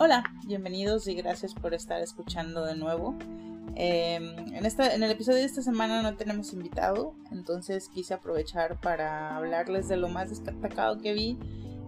Hola, 0.00 0.22
bienvenidos 0.46 1.08
y 1.08 1.14
gracias 1.14 1.54
por 1.54 1.74
estar 1.74 2.00
escuchando 2.00 2.64
de 2.64 2.76
nuevo. 2.76 3.16
Em, 3.74 4.54
en, 4.54 4.64
esta, 4.64 4.94
en 4.94 5.02
el 5.02 5.10
episodio 5.10 5.38
de 5.38 5.44
esta 5.44 5.60
semana 5.60 6.02
no 6.02 6.16
tenemos 6.16 6.52
invitado, 6.52 7.16
entonces 7.32 7.88
quise 7.88 8.14
aprovechar 8.14 8.80
para 8.80 9.36
hablarles 9.36 9.88
de 9.88 9.96
lo 9.96 10.08
más 10.08 10.30
destacado 10.30 10.98
que 10.98 11.14
vi 11.14 11.36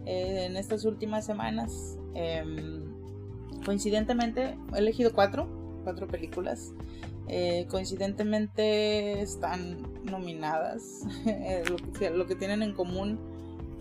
eh, 0.07 0.47
en 0.47 0.57
estas 0.57 0.85
últimas 0.85 1.25
semanas. 1.25 1.99
Em, 2.15 2.83
coincidentemente, 3.65 4.59
he 4.75 4.79
elegido 4.79 5.13
cuatro, 5.13 5.49
cuatro 5.85 6.09
películas. 6.09 6.73
Eh, 7.29 7.69
coincidentemente 7.71 9.23
están 9.23 9.87
nominadas. 10.03 11.07
Eh, 11.27 11.63
lo, 11.71 11.77
que, 11.93 12.11
lo 12.11 12.27
que 12.27 12.35
tienen 12.35 12.65
en 12.65 12.75
común 12.75 13.30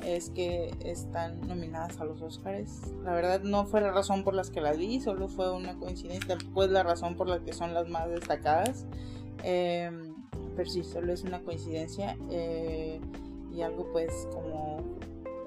es 0.03 0.29
que 0.29 0.73
están 0.83 1.41
nominadas 1.41 1.99
a 1.99 2.05
los 2.05 2.21
Oscars. 2.21 2.93
La 3.03 3.13
verdad 3.13 3.41
no 3.41 3.65
fue 3.65 3.81
la 3.81 3.91
razón 3.91 4.23
por 4.23 4.33
las 4.33 4.49
que 4.49 4.61
las 4.61 4.77
vi, 4.77 4.99
solo 4.99 5.27
fue 5.27 5.51
una 5.51 5.77
coincidencia, 5.77 6.37
tampoco 6.37 6.63
es 6.63 6.71
la 6.71 6.83
razón 6.83 7.15
por 7.15 7.27
la 7.27 7.39
que 7.39 7.53
son 7.53 7.73
las 7.73 7.87
más 7.89 8.09
destacadas. 8.09 8.85
Em, 9.43 10.15
pero 10.55 10.69
sí, 10.69 10.83
solo 10.83 11.13
es 11.13 11.23
una 11.23 11.41
coincidencia 11.41 12.17
eh, 12.29 12.99
y 13.53 13.61
algo 13.61 13.91
pues 13.91 14.27
como 14.33 14.83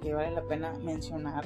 que 0.00 0.14
vale 0.14 0.30
la 0.32 0.42
pena 0.42 0.72
mencionar. 0.82 1.44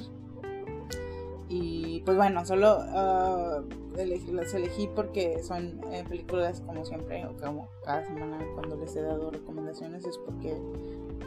Y 1.49 2.03
pues 2.05 2.17
bueno, 2.17 2.45
solo 2.45 2.79
uh, 2.79 3.65
las 3.97 4.55
elegí 4.55 4.89
porque 4.95 5.43
son 5.43 5.81
eh, 5.93 6.05
películas 6.09 6.61
como 6.61 6.85
siempre, 6.85 7.25
o 7.27 7.37
como 7.37 7.69
cada 7.85 8.05
semana 8.05 8.39
cuando 8.55 8.77
les 8.77 8.97
he 8.97 9.03
dado 9.03 9.31
recomendaciones 9.31 10.05
es 10.05 10.19
porque 10.19 10.57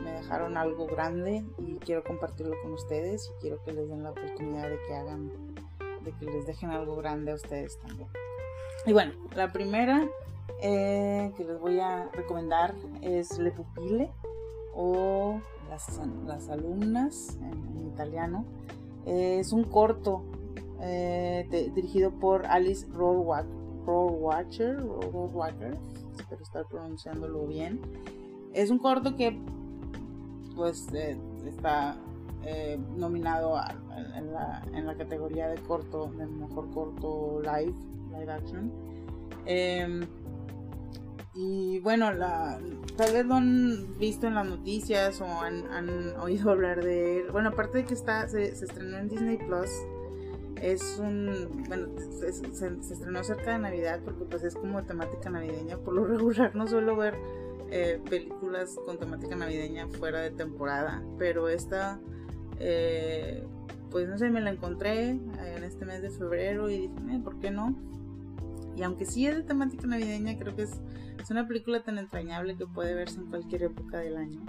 me 0.03 0.11
dejaron 0.11 0.57
algo 0.57 0.87
grande 0.87 1.45
y 1.57 1.75
quiero 1.77 2.03
compartirlo 2.03 2.55
con 2.61 2.73
ustedes 2.73 3.29
y 3.29 3.41
quiero 3.41 3.63
que 3.63 3.73
les 3.73 3.87
den 3.89 4.03
la 4.03 4.11
oportunidad 4.11 4.69
de 4.69 4.77
que 4.87 4.95
hagan, 4.95 5.31
de 6.03 6.11
que 6.11 6.25
les 6.25 6.45
dejen 6.45 6.71
algo 6.71 6.95
grande 6.97 7.31
a 7.31 7.35
ustedes 7.35 7.79
también. 7.79 8.09
Y 8.85 8.93
bueno, 8.93 9.13
la 9.35 9.51
primera 9.51 10.07
eh, 10.61 11.31
que 11.37 11.43
les 11.43 11.59
voy 11.59 11.79
a 11.79 12.09
recomendar 12.13 12.75
es 13.01 13.37
Le 13.39 13.51
Pupille 13.51 14.11
o 14.73 15.39
Las, 15.69 15.99
las 16.25 16.49
Alumnas 16.49 17.37
en, 17.41 17.87
italiano. 17.87 18.45
Es 19.05 19.51
un 19.51 19.63
corto 19.63 20.23
eh, 20.81 21.71
dirigido 21.75 22.11
por 22.11 22.45
Alice 22.45 22.87
Rohrwacher, 22.87 24.77
Rohrwacher, 24.77 25.77
espero 26.17 26.41
estar 26.41 26.65
pronunciándolo 26.67 27.45
bien. 27.47 27.81
Es 28.53 28.69
un 28.69 28.79
corto 28.79 29.15
que 29.15 29.37
pues 30.55 30.87
eh, 30.93 31.17
está 31.45 31.97
eh, 32.43 32.79
nominado 32.95 33.55
en, 34.15 34.33
la, 34.33 34.95
categoría 34.97 35.47
de 35.47 35.61
corto, 35.61 36.11
de 36.17 36.25
mejor 36.25 36.69
corto 36.71 37.41
live, 37.41 37.73
live 38.11 38.31
action. 38.31 38.71
Em, 39.45 40.01
y 41.33 41.79
bueno, 41.79 42.11
la, 42.11 42.59
tal 42.99 43.13
vez 43.13 43.25
lo 43.25 43.35
han 43.35 43.97
visto 43.97 44.27
en 44.27 44.35
las 44.35 44.45
noticias 44.45 45.21
o 45.21 45.25
han, 45.25 46.17
oído 46.19 46.51
hablar 46.51 46.83
de 46.83 47.21
él. 47.21 47.31
Bueno, 47.31 47.49
aparte 47.49 47.79
de 47.79 47.85
que 47.85 47.93
está, 47.93 48.27
se, 48.27 48.49
estrenó 48.49 48.97
en 48.97 49.07
Disney 49.07 49.37
Plus, 49.37 49.69
es 50.61 50.99
un, 50.99 51.63
bueno, 51.69 51.87
se, 52.19 52.27
estrenó 52.27 53.23
cerca 53.23 53.53
de 53.53 53.59
Navidad 53.59 54.01
porque 54.03 54.25
pues 54.25 54.43
es 54.43 54.53
como 54.53 54.83
temática 54.83 55.29
navideña. 55.29 55.77
Por 55.77 55.93
lo 55.93 56.03
regular 56.07 56.53
no 56.57 56.67
suelo 56.67 56.97
ver 56.97 57.15
eh, 57.71 58.01
películas 58.09 58.75
con 58.85 58.99
temática 58.99 59.33
navideña 59.37 59.87
fuera 59.87 60.19
de 60.19 60.31
temporada, 60.31 61.01
pero 61.17 61.47
esta, 61.47 62.01
eh, 62.59 63.47
pues 63.91 64.09
no 64.09 64.17
sé, 64.17 64.29
me 64.29 64.41
la 64.41 64.49
encontré 64.49 65.11
en 65.11 65.63
este 65.63 65.85
mes 65.85 66.01
de 66.01 66.09
febrero 66.09 66.69
y 66.69 66.89
dije, 66.89 67.15
eh, 67.15 67.21
¿por 67.23 67.39
qué 67.39 67.49
no? 67.49 67.77
Y 68.79 68.83
aunque 68.83 69.05
sí 69.05 69.27
es 69.27 69.35
de 69.35 69.43
temática 69.43 69.85
navideña, 69.87 70.37
creo 70.39 70.55
que 70.55 70.61
es, 70.63 70.79
es 71.21 71.29
una 71.29 71.45
película 71.45 71.83
tan 71.83 71.97
entrañable 71.97 72.55
que 72.55 72.65
puede 72.65 72.93
verse 72.93 73.19
en 73.19 73.25
cualquier 73.25 73.63
época 73.63 73.97
del 73.97 74.15
año. 74.15 74.39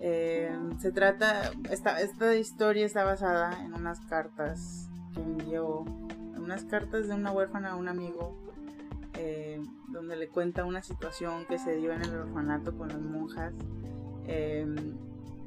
se 0.00 0.90
trata, 0.92 1.52
esta, 1.70 2.00
esta 2.00 2.34
historia 2.34 2.84
está 2.84 3.04
basada 3.04 3.64
en 3.64 3.72
unas 3.74 4.00
cartas 4.06 4.88
que 5.14 5.22
envió, 5.22 5.84
unas 6.36 6.64
cartas 6.64 7.06
de 7.06 7.14
una 7.14 7.30
huérfana 7.30 7.70
a 7.70 7.76
un 7.76 7.86
amigo 7.86 8.36
eh, 9.14 9.62
donde 9.86 10.16
le 10.16 10.26
cuenta 10.26 10.64
una 10.64 10.82
situación 10.82 11.44
que 11.46 11.56
se 11.60 11.76
dio 11.76 11.92
en 11.92 12.02
el 12.02 12.16
orfanato 12.16 12.76
con 12.76 12.88
las 12.88 13.00
monjas, 13.00 13.54
eh, 14.26 14.66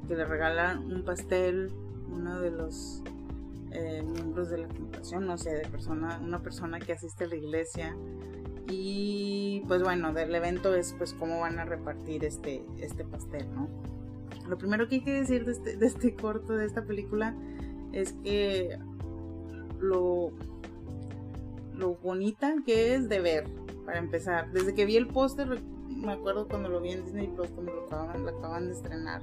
que 0.08 0.16
le 0.16 0.24
regalan 0.24 0.90
un 0.90 1.04
pastel, 1.04 1.70
uno 2.10 2.40
de 2.40 2.50
los 2.50 3.02
eh, 3.72 4.02
miembros 4.02 4.50
de 4.50 4.58
la 4.58 4.68
congregación, 4.68 5.26
no 5.26 5.38
sé, 5.38 5.50
de 5.50 5.68
persona, 5.68 6.20
una 6.22 6.42
persona 6.42 6.78
que 6.78 6.92
asiste 6.92 7.24
a 7.24 7.28
la 7.28 7.36
iglesia. 7.36 7.96
Y 8.68 9.62
pues 9.68 9.82
bueno, 9.82 10.12
del 10.12 10.34
evento 10.34 10.74
es 10.74 10.94
pues 10.98 11.12
cómo 11.12 11.40
van 11.40 11.58
a 11.58 11.64
repartir 11.64 12.24
este, 12.24 12.64
este 12.78 13.04
pastel, 13.04 13.46
¿no? 13.54 13.68
Lo 14.48 14.58
primero 14.58 14.88
que 14.88 14.96
hay 14.96 15.00
que 15.02 15.12
decir 15.12 15.44
de 15.44 15.52
este, 15.52 15.76
de 15.76 15.86
este 15.86 16.14
corto, 16.14 16.56
de 16.56 16.66
esta 16.66 16.84
película, 16.84 17.34
es 17.92 18.12
que 18.24 18.78
lo 19.78 20.32
lo 21.76 21.94
bonita 21.96 22.54
que 22.64 22.94
es 22.94 23.08
de 23.08 23.20
ver, 23.20 23.44
para 23.84 23.98
empezar. 23.98 24.50
Desde 24.52 24.74
que 24.74 24.86
vi 24.86 24.96
el 24.96 25.06
póster, 25.06 25.60
me 25.88 26.12
acuerdo 26.12 26.48
cuando 26.48 26.68
lo 26.68 26.80
vi 26.80 26.90
en 26.90 27.04
Disney 27.04 27.28
Plus, 27.28 27.48
cuando 27.50 27.72
lo 27.72 27.86
acaban, 27.86 28.28
acaban 28.28 28.66
de 28.66 28.72
estrenar. 28.72 29.22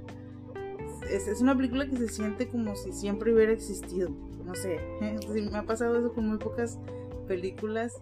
Es, 1.10 1.28
es, 1.28 1.42
una 1.42 1.56
película 1.56 1.88
que 1.88 1.98
se 1.98 2.08
siente 2.08 2.48
como 2.48 2.76
si 2.76 2.94
siempre 2.94 3.34
hubiera 3.34 3.52
existido. 3.52 4.10
No 4.46 4.56
sé, 4.56 4.80
me 5.52 5.58
ha 5.58 5.64
pasado 5.64 5.98
eso 5.98 6.14
con 6.14 6.28
muy 6.28 6.38
pocas 6.38 6.80
películas 7.28 8.02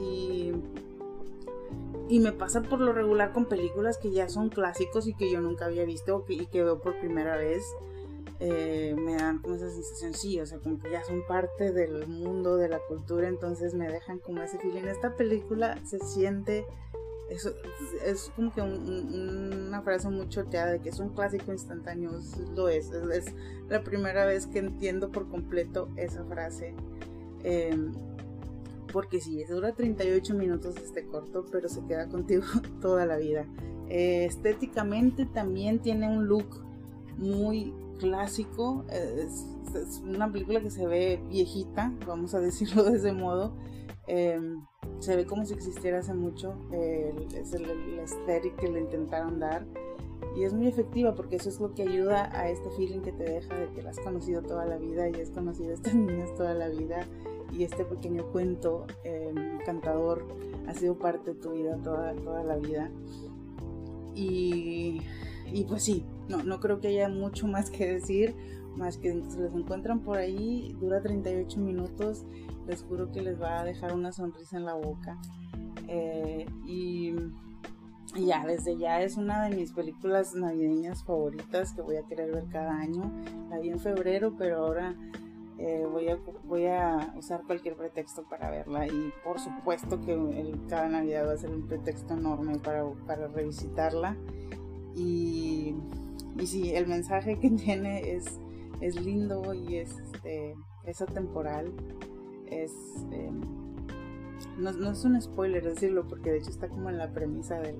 y, 0.00 0.52
y 2.08 2.20
me 2.20 2.32
pasa 2.32 2.62
por 2.62 2.80
lo 2.80 2.92
regular 2.92 3.32
con 3.32 3.46
películas 3.46 3.98
que 3.98 4.10
ya 4.10 4.28
son 4.28 4.48
clásicos 4.48 5.06
y 5.06 5.14
que 5.14 5.30
yo 5.30 5.40
nunca 5.40 5.66
había 5.66 5.84
visto 5.84 6.24
y 6.28 6.46
que 6.46 6.62
veo 6.62 6.80
por 6.80 6.98
primera 6.98 7.36
vez. 7.36 7.64
Eh, 8.40 8.96
me 8.98 9.14
dan 9.14 9.38
como 9.38 9.54
esa 9.54 9.70
sensación, 9.70 10.12
sí, 10.12 10.40
o 10.40 10.44
sea, 10.44 10.58
como 10.58 10.78
que 10.78 10.90
ya 10.90 11.04
son 11.04 11.24
parte 11.26 11.72
del 11.72 12.06
mundo, 12.08 12.56
de 12.56 12.68
la 12.68 12.80
cultura, 12.80 13.28
entonces 13.28 13.74
me 13.74 13.88
dejan 13.88 14.18
como 14.18 14.42
ese 14.42 14.58
feeling. 14.58 14.82
Esta 14.82 15.16
película 15.16 15.78
se 15.84 16.00
siente, 16.00 16.66
es, 17.30 17.50
es 18.04 18.32
como 18.36 18.52
que 18.52 18.60
una 18.60 19.82
frase 19.82 20.08
muy 20.08 20.28
choteada 20.28 20.72
de 20.72 20.80
que 20.80 20.90
es 20.90 20.98
un 20.98 21.10
clásico 21.10 21.52
instantáneo, 21.52 22.12
lo 22.54 22.68
es, 22.68 22.90
es, 22.90 23.26
la 23.68 23.82
primera 23.82 24.24
vez 24.26 24.46
que 24.46 24.58
entiendo 24.58 25.10
por 25.10 25.28
completo 25.28 25.88
esa 25.96 26.24
frase. 26.24 26.74
Em, 27.42 27.92
porque 28.92 29.20
sí, 29.20 29.42
dura 29.44 29.74
38 29.74 30.34
minutos 30.34 30.76
este 30.76 31.04
corto, 31.06 31.46
pero 31.50 31.68
se 31.68 31.84
queda 31.84 32.08
contigo 32.08 32.44
toda 32.80 33.06
la 33.06 33.16
vida. 33.16 33.46
Eh, 33.88 34.24
estéticamente 34.24 35.26
también 35.26 35.80
tiene 35.80 36.08
un 36.08 36.26
look 36.26 36.62
muy 37.18 37.74
clásico, 37.98 38.84
es, 38.90 39.46
una 40.04 40.30
película 40.30 40.60
que 40.60 40.70
se 40.70 40.86
ve 40.86 41.20
viejita, 41.28 41.92
vamos 42.06 42.34
a 42.34 42.40
decirlo 42.40 42.84
de 42.84 42.98
ese 42.98 43.12
modo. 43.12 43.56
Em, 44.06 44.64
se 45.00 45.16
ve 45.16 45.26
como 45.26 45.44
si 45.44 45.54
existiera 45.54 45.98
hace 45.98 46.14
mucho, 46.14 46.54
es 46.72 47.52
el, 47.52 47.64
el 47.64 48.56
que 48.56 48.68
le 48.68 48.80
intentaron 48.80 49.38
dar. 49.38 49.66
Y 50.36 50.42
es 50.42 50.52
muy 50.52 50.66
efectiva 50.66 51.14
porque 51.14 51.36
eso 51.36 51.48
es 51.48 51.60
lo 51.60 51.74
que 51.74 51.82
ayuda 51.82 52.30
a 52.36 52.48
este 52.48 52.68
feeling 52.70 53.00
que 53.00 53.12
te 53.12 53.24
deja 53.24 53.54
de 53.56 53.68
que 53.70 53.82
la 53.82 53.90
has 53.90 54.00
conocido 54.00 54.42
toda 54.42 54.64
la 54.64 54.78
vida 54.78 55.08
y 55.08 55.20
has 55.20 55.30
conocido 55.30 55.70
a 55.70 55.74
estas 55.74 55.94
niñas 55.94 56.34
toda 56.34 56.54
la 56.54 56.68
vida. 56.68 57.06
Y 57.52 57.62
este 57.62 57.84
pequeño 57.84 58.32
cuento 58.32 58.86
em, 59.04 59.60
encantador 59.60 60.26
ha 60.66 60.74
sido 60.74 60.98
parte 60.98 61.34
de 61.34 61.40
tu 61.40 61.52
vida 61.52 61.76
toda, 61.82 62.14
toda 62.16 62.42
la 62.42 62.56
vida. 62.56 62.90
Y 64.14 65.00
y 65.52 65.64
pues 65.64 65.84
sí, 65.84 66.04
no, 66.28 66.42
no 66.42 66.60
creo 66.60 66.80
que 66.80 66.88
haya 66.88 67.08
mucho 67.08 67.46
más 67.46 67.70
que 67.70 67.86
decir, 67.86 68.34
más 68.76 68.98
que 68.98 69.12
si 69.12 69.38
los 69.38 69.54
encuentran 69.54 70.00
por 70.00 70.18
ahí, 70.18 70.76
dura 70.80 71.00
38 71.02 71.60
minutos, 71.60 72.24
les 72.66 72.82
juro 72.82 73.10
que 73.10 73.22
les 73.22 73.40
va 73.40 73.60
a 73.60 73.64
dejar 73.64 73.94
una 73.94 74.12
sonrisa 74.12 74.56
en 74.56 74.64
la 74.64 74.74
boca. 74.74 75.18
Eh, 75.88 76.46
y, 76.66 77.14
ya, 78.16 78.46
desde 78.46 78.76
ya 78.76 79.02
es 79.02 79.16
una 79.16 79.44
de 79.44 79.56
mis 79.56 79.72
películas 79.72 80.34
navideñas 80.34 81.04
favoritas 81.04 81.72
que 81.72 81.82
voy 81.82 81.96
a 81.96 82.02
querer 82.04 82.32
ver 82.32 82.46
cada 82.48 82.78
año. 82.78 83.10
La 83.50 83.58
vi 83.58 83.70
en 83.70 83.80
febrero, 83.80 84.34
pero 84.38 84.58
ahora 84.58 84.94
eh, 85.58 85.86
voy, 85.90 86.08
a, 86.08 86.18
voy 86.44 86.66
a 86.66 87.14
usar 87.16 87.42
cualquier 87.46 87.76
pretexto 87.76 88.24
para 88.28 88.50
verla 88.50 88.86
y 88.86 89.12
por 89.22 89.38
supuesto 89.38 90.00
que 90.00 90.12
el, 90.12 90.60
cada 90.68 90.88
Navidad 90.88 91.28
va 91.28 91.32
a 91.32 91.36
ser 91.36 91.50
un 91.50 91.66
pretexto 91.66 92.14
enorme 92.14 92.58
para, 92.58 92.84
para 93.06 93.28
revisitarla 93.28 94.16
y, 94.96 95.74
y 96.38 96.46
sí, 96.46 96.74
el 96.74 96.86
mensaje 96.86 97.38
que 97.38 97.50
tiene 97.64 98.12
es, 98.12 98.38
es 98.80 99.00
lindo 99.00 99.54
y 99.54 99.76
es, 99.76 99.98
este, 99.98 100.54
es 100.84 101.02
atemporal. 101.02 101.72
Es, 102.50 102.72
em, 103.10 103.40
no, 104.58 104.90
es 104.90 105.04
un 105.04 105.20
spoiler 105.20 105.64
decirlo, 105.64 106.06
porque 106.06 106.30
de 106.30 106.38
hecho 106.38 106.50
está 106.50 106.68
como 106.68 106.90
en 106.90 106.98
la 106.98 107.12
premisa 107.12 107.58
del, 107.58 107.76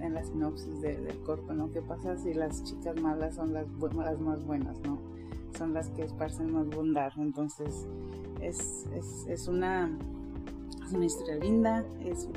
en 0.00 0.14
la 0.14 0.24
sinopsis 0.24 0.80
del 0.80 1.06
corto, 1.24 1.52
¿no? 1.52 1.70
¿Qué 1.72 1.80
pasa 1.82 2.16
si 2.16 2.34
las 2.34 2.64
chicas 2.64 3.00
malas 3.00 3.36
son 3.36 3.52
las, 3.52 3.66
las 3.96 4.20
más 4.20 4.44
buenas, 4.44 4.80
¿no? 4.80 4.98
Son 5.56 5.74
las 5.74 5.88
que 5.90 6.02
esparcen 6.02 6.52
más 6.52 6.68
bondad. 6.68 7.12
Entonces, 7.16 7.86
es, 8.40 8.86
es, 9.28 9.48
una, 9.48 9.90
es 10.84 10.92
una 10.92 11.04
historia 11.04 11.36
linda, 11.36 11.84
es 12.00 12.28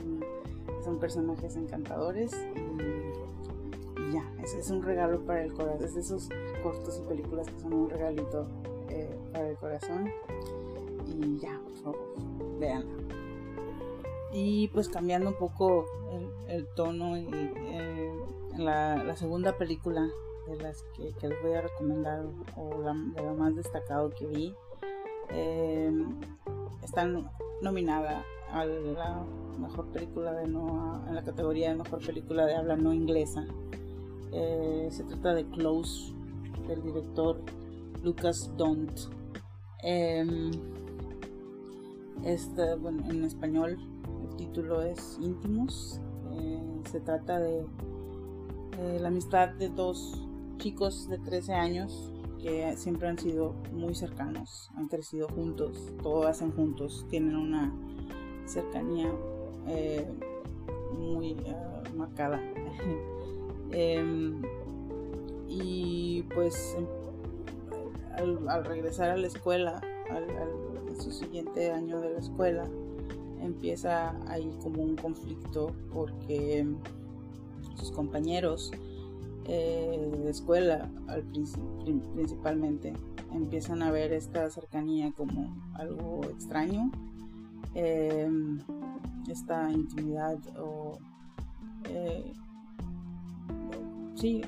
son 0.85 0.99
personajes 0.99 1.55
encantadores 1.55 2.31
y, 2.55 4.13
ya, 4.13 4.23
es, 4.43 4.69
un 4.69 4.83
regalo 4.83 5.25
para 5.25 5.43
el 5.43 5.53
corazón, 5.53 5.83
es 5.83 5.95
de 5.95 6.01
esos 6.01 6.29
cortos 6.61 7.01
y 7.03 7.09
películas 7.09 7.49
que 7.49 7.59
son 7.59 7.73
un 7.73 7.89
regalito 7.89 8.47
eh, 8.89 9.17
para 9.33 9.49
el 9.49 9.57
corazón 9.57 10.11
y 11.07 11.37
ya, 11.39 11.59
por 11.63 11.75
favor, 11.77 12.15
veanla. 12.59 13.03
Y 14.33 14.67
pues 14.69 14.89
cambiando 14.89 15.29
un 15.29 15.35
poco 15.37 15.85
el, 16.47 16.67
tono 16.75 17.17
y 17.17 17.29
la, 18.57 19.15
segunda 19.15 19.57
película 19.57 20.09
de 20.47 20.57
las 20.57 20.83
que, 20.95 21.27
les 21.27 21.41
voy 21.41 21.53
a 21.53 21.61
recomendar 21.61 22.25
o 22.57 22.81
de 22.81 23.21
lo 23.21 23.33
más 23.35 23.55
destacado 23.55 24.09
que 24.11 24.25
vi 24.25 24.53
eh, 25.29 25.91
están 26.83 27.29
nominada 27.61 28.23
a 28.51 28.65
la 28.65 29.23
mejor 29.59 29.87
película 29.87 30.33
de 30.33 30.47
no 30.47 31.03
en 31.07 31.15
la 31.15 31.23
categoría 31.23 31.69
de 31.69 31.75
mejor 31.77 32.05
película 32.05 32.45
de 32.45 32.55
habla 32.55 32.75
no 32.75 32.93
inglesa 32.93 33.45
eh, 34.31 34.87
se 34.91 35.03
trata 35.03 35.33
de 35.33 35.45
Close 35.45 36.13
del 36.67 36.83
director 36.83 37.39
Lucas 38.03 38.51
Don't 38.57 38.99
em, 39.81 40.51
este, 42.23 42.75
bueno, 42.75 43.03
en 43.09 43.23
español 43.23 43.77
el 44.29 44.35
título 44.37 44.81
es 44.81 45.19
Íntimos 45.21 45.99
eh, 46.31 46.81
se 46.89 46.99
trata 46.99 47.39
de 47.39 47.65
la 48.99 49.07
amistad 49.07 49.49
de 49.49 49.69
dos 49.69 50.21
chicos 50.57 51.07
de 51.07 51.17
13 51.17 51.53
años 51.53 52.11
que 52.45 52.75
siempre 52.77 53.07
han 53.07 53.17
sido 53.17 53.55
muy 53.73 53.95
cercanos, 53.95 54.69
han 54.75 54.87
crecido 54.87 55.27
juntos, 55.29 55.93
todo 56.03 56.27
hacen 56.27 56.51
juntos, 56.51 57.05
tienen 57.09 57.35
una 57.35 57.73
cercanía 58.45 59.11
eh, 59.67 60.07
muy 60.97 61.31
eh, 61.31 61.55
marcada. 61.95 62.39
Em, 63.71 64.43
y 65.47 66.21
pues 66.33 66.77
em, 66.77 68.47
al, 68.47 68.63
regresar 68.63 69.09
a 69.09 69.17
la 69.17 69.25
escuela, 69.25 69.81
al, 70.09 70.29
su 70.99 71.11
siguiente 71.11 71.71
año 71.71 71.99
de 71.99 72.11
la 72.11 72.19
escuela, 72.19 72.67
empieza 73.41 74.15
ahí 74.27 74.55
como 74.61 74.83
un 74.83 74.95
conflicto 74.95 75.73
porque 75.93 76.65
sus 77.75 77.91
compañeros 77.91 78.71
eh, 79.45 80.11
de 80.23 80.29
escuela 80.29 80.89
al 81.07 81.23
principalmente 82.15 82.93
empiezan 83.31 83.83
a 83.83 83.91
ver 83.91 84.13
esta 84.13 84.49
cercanía 84.49 85.11
como 85.11 85.55
algo 85.73 86.21
extraño 86.25 86.91
eh, 87.75 88.27
esta 89.29 89.69
intimidad 89.71 90.39
o 90.57 90.97
eh, 91.89 92.33
sí 94.15 94.41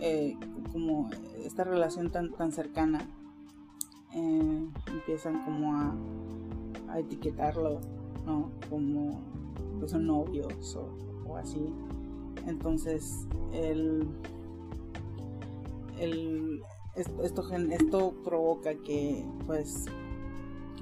como 0.72 1.10
esta 1.44 1.64
relación 1.64 2.10
tan 2.10 2.32
tan 2.32 2.52
cercana 2.52 3.06
empiezan 4.14 5.44
como 5.46 5.74
a, 5.74 5.96
etiquetarlo 6.98 7.80
no 8.26 8.50
como 8.70 9.20
que 9.80 9.88
son 9.88 10.08
novios 10.08 10.76
o, 10.76 11.30
o 11.30 11.38
así 11.38 11.74
entonces 12.48 13.28
el 13.52 14.08
esto, 16.98 17.44
esto, 17.72 18.14
provoca 18.24 18.76
que 18.76 19.24
pues 19.46 19.86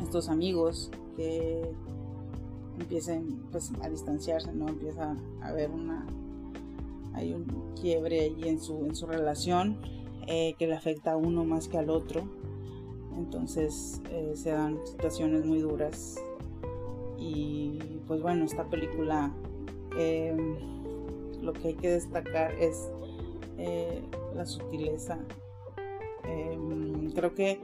estos 0.02 0.30
amigos 0.30 0.92
que 1.16 1.70
empiecen 2.80 3.44
pues 3.52 3.72
a 3.82 3.90
distanciarse, 3.90 4.54
¿no? 4.54 4.68
Empieza 4.68 5.16
a 5.42 5.48
haber 5.48 5.72
una 5.72 6.06
hay 7.14 7.34
un 7.34 7.46
quiebre 7.80 8.22
ahí 8.22 8.44
en 8.46 8.60
su, 8.60 8.86
en 8.86 8.96
su 8.96 9.08
relación 9.08 9.80
eh, 10.28 10.56
que 10.58 10.68
le 10.68 10.76
afecta 10.76 11.14
a 11.14 11.18
uno 11.18 11.46
más 11.46 11.70
que 11.70 11.78
al 11.78 11.90
otro. 11.90 12.24
Entonces 13.18 14.02
eh, 14.10 14.34
se 14.36 14.52
dan 14.52 14.80
situaciones 14.86 15.46
muy 15.46 15.60
duras. 15.60 16.16
Y 17.18 17.80
pues 18.08 18.22
bueno, 18.22 18.46
esta 18.46 18.66
película 18.66 19.32
em, 19.98 20.58
lo 21.42 21.54
que 21.54 21.70
hay 21.70 21.74
que 21.76 21.92
destacar 21.92 22.54
es 22.56 22.90
eh, 23.58 24.02
la 24.36 24.46
sutileza. 24.46 25.20
Em, 26.24 27.12
creo 27.12 27.34
que 27.34 27.60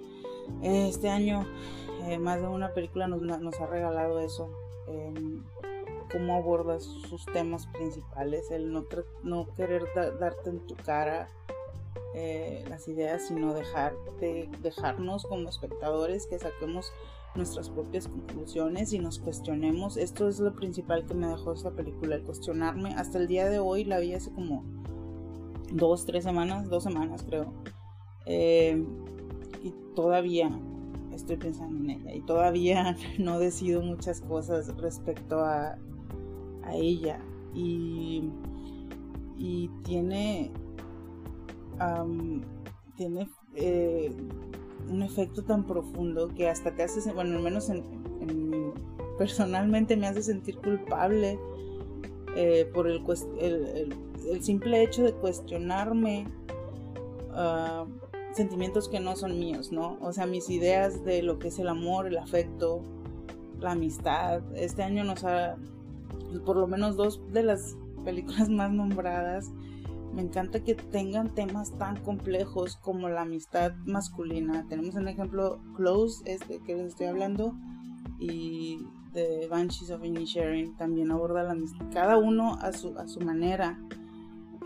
este 0.62 1.10
año 1.10 1.46
eh, 2.08 2.18
más 2.18 2.42
de 2.42 2.48
una 2.48 2.74
película 2.74 3.08
nos, 3.08 3.60
ha 3.60 3.66
regalado 3.68 4.20
eso. 4.20 4.50
Cómo 6.12 6.36
abordas 6.36 6.84
sus 6.84 7.26
temas 7.28 7.68
principales, 7.68 8.52
el 8.52 8.74
no, 8.74 8.86
no 9.24 9.48
querer 9.56 9.84
darte 10.20 10.50
en 10.50 10.60
tu 10.68 10.76
cara 10.76 11.30
eh, 12.14 12.64
las 12.70 12.88
ideas, 12.88 13.28
sino 13.28 13.54
dejarte, 13.54 14.50
dejarnos 14.62 15.26
como 15.26 15.50
espectadores 15.50 16.28
que 16.28 16.40
saquemos 16.40 16.92
nuestras 17.36 17.70
propias 17.70 18.08
conclusiones 18.08 18.94
y 18.94 19.00
nos 19.00 19.20
cuestionemos. 19.20 19.98
Esto 19.98 20.28
es 20.28 20.40
lo 20.40 20.54
principal 20.54 21.06
que 21.06 21.14
me 21.14 21.28
dejó 21.28 21.54
esta 21.54 21.72
película, 21.72 22.16
el 22.16 22.24
cuestionarme. 22.24 22.94
Hasta 22.96 23.18
el 23.18 23.28
día 23.28 23.50
de 23.50 23.60
hoy 23.60 23.86
la 23.86 24.00
vi 24.00 24.14
hace 24.14 24.32
como 24.32 24.64
dos, 25.72 26.06
tres 26.06 26.24
semanas, 26.24 26.70
dos 26.70 26.84
semanas 26.84 27.24
creo. 27.24 27.54
Eh, 28.26 28.84
y 29.64 29.74
todavía 29.96 30.52
estoy 31.14 31.38
pensando 31.38 31.78
en 31.80 31.90
ella 31.90 32.14
y 32.14 32.22
todavía 32.22 32.96
no 33.20 33.40
decido 33.40 33.82
muchas 33.82 34.22
cosas 34.22 34.76
respecto 34.78 35.40
a, 35.40 35.78
a 36.64 36.76
ella. 36.76 37.20
Y, 37.54 38.30
y 39.38 39.70
tiene, 39.84 40.52
tiene 42.96 43.30
eh, 43.56 44.14
un 44.90 45.02
efecto 45.02 45.44
tan 45.44 45.66
profundo 45.66 46.30
que 46.30 46.50
hasta 46.50 46.76
te 46.76 46.84
hace, 46.84 47.12
bueno, 47.14 47.38
al 47.38 47.44
menos 47.44 47.70
en, 47.70 47.84
personalmente 49.18 49.96
me 49.98 50.08
hace 50.08 50.24
sentir 50.24 50.58
culpable 50.58 51.40
eh, 52.36 52.70
por 52.74 52.88
el, 52.88 53.04
el 53.40 53.96
el 54.30 54.44
simple 54.44 54.84
hecho 54.84 55.04
de 55.04 55.14
cuestionarme 55.14 56.28
ah, 57.32 57.86
sentimientos 58.34 58.88
que 58.88 59.00
no 59.00 59.16
son 59.16 59.40
míos, 59.40 59.72
¿no? 59.72 59.98
O 60.02 60.14
sea, 60.14 60.26
mis 60.26 60.50
ideas 60.50 61.04
de 61.04 61.22
lo 61.22 61.40
que 61.40 61.50
es 61.50 61.60
el 61.60 61.68
amor, 61.68 62.08
el 62.08 62.18
afecto, 62.18 62.82
la 63.60 63.72
amistad. 63.72 64.42
Este 64.56 64.84
año 64.84 65.04
nos 65.04 65.24
ha, 65.24 65.58
por 66.46 66.56
lo 66.56 66.68
menos 66.68 66.96
dos 66.96 67.22
de 67.32 67.44
las 67.44 67.76
películas 68.06 68.50
más 68.50 68.72
nombradas, 68.72 69.52
me 70.14 70.22
encanta 70.22 70.64
que 70.64 70.76
tengan 70.76 71.34
temas 71.34 71.78
tan 71.78 71.98
complejos 72.04 72.78
como 72.78 73.10
la 73.10 73.22
amistad 73.22 73.74
masculina. 73.86 74.66
Tenemos 74.68 74.96
un 74.96 75.08
ejemplo 75.08 75.62
Close, 75.76 76.24
este 76.26 76.60
que 76.60 76.76
les 76.76 76.88
estoy 76.88 77.08
hablando, 77.08 77.56
y 78.20 78.86
The 79.14 79.48
Banshees 79.48 79.92
of 79.92 80.04
Inisherin 80.04 80.76
también 80.78 81.12
aborda 81.12 81.44
la 81.44 81.52
amistad, 81.52 81.86
cada 81.94 82.18
uno 82.18 82.56
a 82.62 82.72
su, 82.74 82.98
a 82.98 83.08
su 83.08 83.20
manera. 83.22 83.80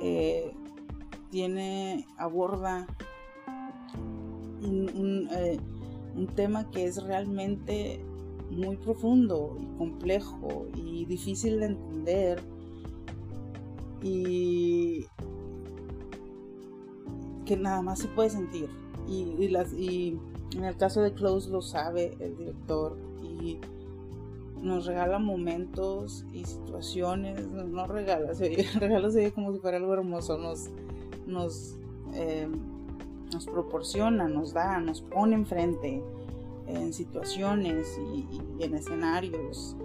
Eh, 0.01 0.53
tiene, 1.29 2.05
aborda 2.17 2.87
eh, 4.61 5.59
un, 6.15 6.27
tema 6.35 6.69
que 6.71 6.85
es 6.85 7.03
realmente 7.03 8.03
muy 8.49 8.77
profundo 8.77 9.57
y 9.59 9.65
complejo 9.77 10.67
y 10.75 11.05
difícil 11.05 11.59
de 11.59 11.65
entender 11.65 12.41
y 14.01 15.05
que 17.45 17.57
nada 17.57 17.81
más 17.81 17.99
se 17.99 18.07
puede 18.07 18.29
sentir. 18.29 18.69
Y, 19.07 19.47
las, 19.49 19.73
y 19.73 20.19
en 20.55 20.63
el 20.63 20.75
caso 20.77 21.01
de 21.01 21.13
Close 21.13 21.49
lo 21.49 21.61
sabe 21.61 22.17
el 22.19 22.35
director 22.37 22.97
y 23.21 23.59
nos 24.61 24.87
regala 24.87 25.19
momentos 25.19 26.25
y 26.33 26.43
situaciones, 26.45 27.47
no 27.47 27.85
regala, 27.85 28.33
se 28.33 28.49
regala 28.79 29.11
se 29.11 29.31
como 29.31 29.53
si 29.53 29.59
fuera 29.59 29.77
algo 29.77 29.93
hermoso, 29.93 30.37
nos, 30.37 30.69
nos, 31.27 31.75
em, 32.13 32.51
nos 33.31 33.45
proporciona, 33.45 34.27
nos 34.27 34.53
da, 34.53 34.79
nos 34.79 35.01
pone 35.01 35.35
enfrente 35.35 36.03
en 36.67 36.93
situaciones 36.93 37.99
y, 38.15 38.63
en 38.63 38.73
escenarios 38.73 39.75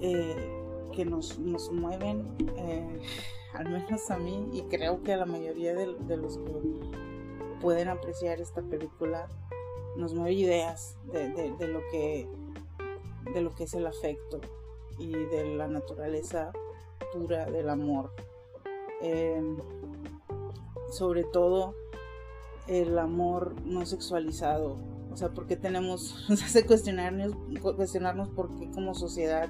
eh, 0.00 0.36
que 0.92 1.04
nos, 1.04 1.38
nos 1.38 1.72
mueven, 1.72 2.24
eh, 2.56 3.00
al 3.54 3.70
menos 3.70 4.10
a 4.10 4.18
mí, 4.18 4.48
y 4.52 4.62
creo 4.62 5.02
que 5.02 5.12
a 5.12 5.16
la 5.16 5.26
mayoría 5.26 5.74
de, 5.74 6.16
los 6.16 6.38
que 6.38 6.52
pueden 7.60 7.88
apreciar 7.88 8.40
esta 8.40 8.62
película, 8.62 9.28
nos 9.96 10.14
mueve 10.14 10.34
ideas 10.34 10.96
de 11.12 11.68
lo 11.68 11.80
que 11.90 12.28
de 13.32 13.40
lo 13.40 13.54
que 13.54 13.64
es 13.64 13.74
el 13.74 13.86
afecto 13.86 14.40
y 14.98 15.12
de 15.12 15.54
la 15.56 15.68
naturaleza 15.68 16.52
pura 17.12 17.46
del 17.46 17.68
amor. 17.68 18.12
Em, 19.00 19.56
sobre 20.90 21.24
todo 21.24 21.74
el 22.66 22.98
amor 22.98 23.54
no 23.64 23.84
sexualizado. 23.86 24.78
O 25.12 25.16
sea, 25.16 25.30
¿por 25.30 25.46
qué 25.46 25.56
tenemos, 25.56 26.24
nos 26.28 26.42
hace 26.42 26.66
cuestionarnos, 26.66 27.34
cuestionarnos 27.76 28.28
por 28.30 28.54
qué 28.56 28.70
como 28.70 28.94
sociedad 28.94 29.48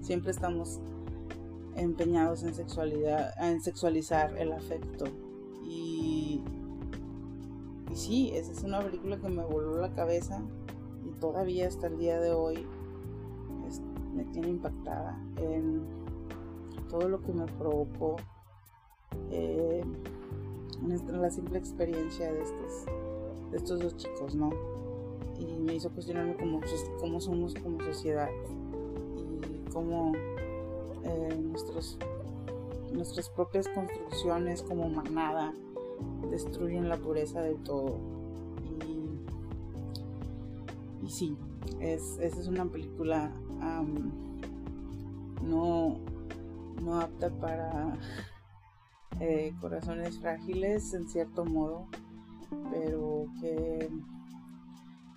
siempre 0.00 0.30
estamos 0.30 0.80
empeñados 1.78 2.42
en 2.42 2.54
sexualidad, 2.54 3.32
en 3.40 3.60
sexualizar 3.60 4.36
el 4.38 4.52
afecto. 4.52 5.06
Y, 5.64 6.42
y 7.90 7.96
sí, 7.96 8.30
esa 8.34 8.52
es 8.52 8.62
una 8.62 8.80
película 8.80 9.18
que 9.18 9.28
me 9.28 9.44
voló 9.44 9.76
la 9.80 9.92
cabeza 9.94 10.42
y 11.04 11.10
todavía 11.20 11.68
hasta 11.68 11.86
el 11.86 11.98
día 11.98 12.20
de 12.20 12.32
hoy 12.32 12.66
me 14.14 14.24
tiene 14.24 14.48
impactada 14.48 15.16
en 15.36 15.86
todo 16.88 17.08
lo 17.08 17.22
que 17.22 17.32
me 17.32 17.46
provocó 17.46 18.16
eh, 19.30 19.82
en 20.82 21.22
la 21.22 21.30
simple 21.30 21.58
experiencia 21.58 22.32
de 22.32 22.42
estos, 22.42 22.84
de 23.50 23.56
estos 23.56 23.80
dos 23.80 23.96
chicos, 23.96 24.34
¿no? 24.34 24.50
Y 25.38 25.58
me 25.60 25.74
hizo 25.74 25.90
cuestionarme 25.90 26.36
cómo, 26.36 26.60
cómo 27.00 27.20
somos 27.20 27.54
como 27.54 27.80
sociedad 27.80 28.28
y 29.16 29.70
cómo 29.70 30.12
eh, 31.08 31.36
nuestros, 31.36 31.98
nuestras 32.92 33.28
propias 33.30 33.68
construcciones 33.68 34.62
como 34.62 34.88
manada 34.88 35.52
destruyen 36.30 36.88
la 36.88 36.96
pureza 36.96 37.42
del 37.42 37.56
todo. 37.62 37.98
Y, 41.02 41.10
sí, 41.10 41.36
es, 41.80 42.18
esa 42.20 42.38
es 42.38 42.48
una 42.48 42.66
película 42.66 43.32
no, 45.42 45.98
no 46.82 47.00
apta 47.00 47.30
para 47.30 47.96
eh, 49.20 49.54
corazones 49.60 50.18
frágiles 50.18 50.94
en 50.94 51.08
cierto 51.08 51.44
modo, 51.44 51.86
pero 52.70 53.26
que, 53.40 53.90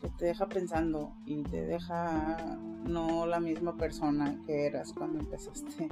que, 0.01 0.10
te 0.10 0.25
deja 0.25 0.48
pensando 0.48 1.13
y 1.25 1.43
te 1.43 1.65
deja 1.65 2.58
no 2.86 3.25
la 3.25 3.39
misma 3.39 3.77
persona 3.77 4.39
que 4.46 4.65
eras 4.65 4.93
cuando 4.93 5.20
empezaste 5.20 5.88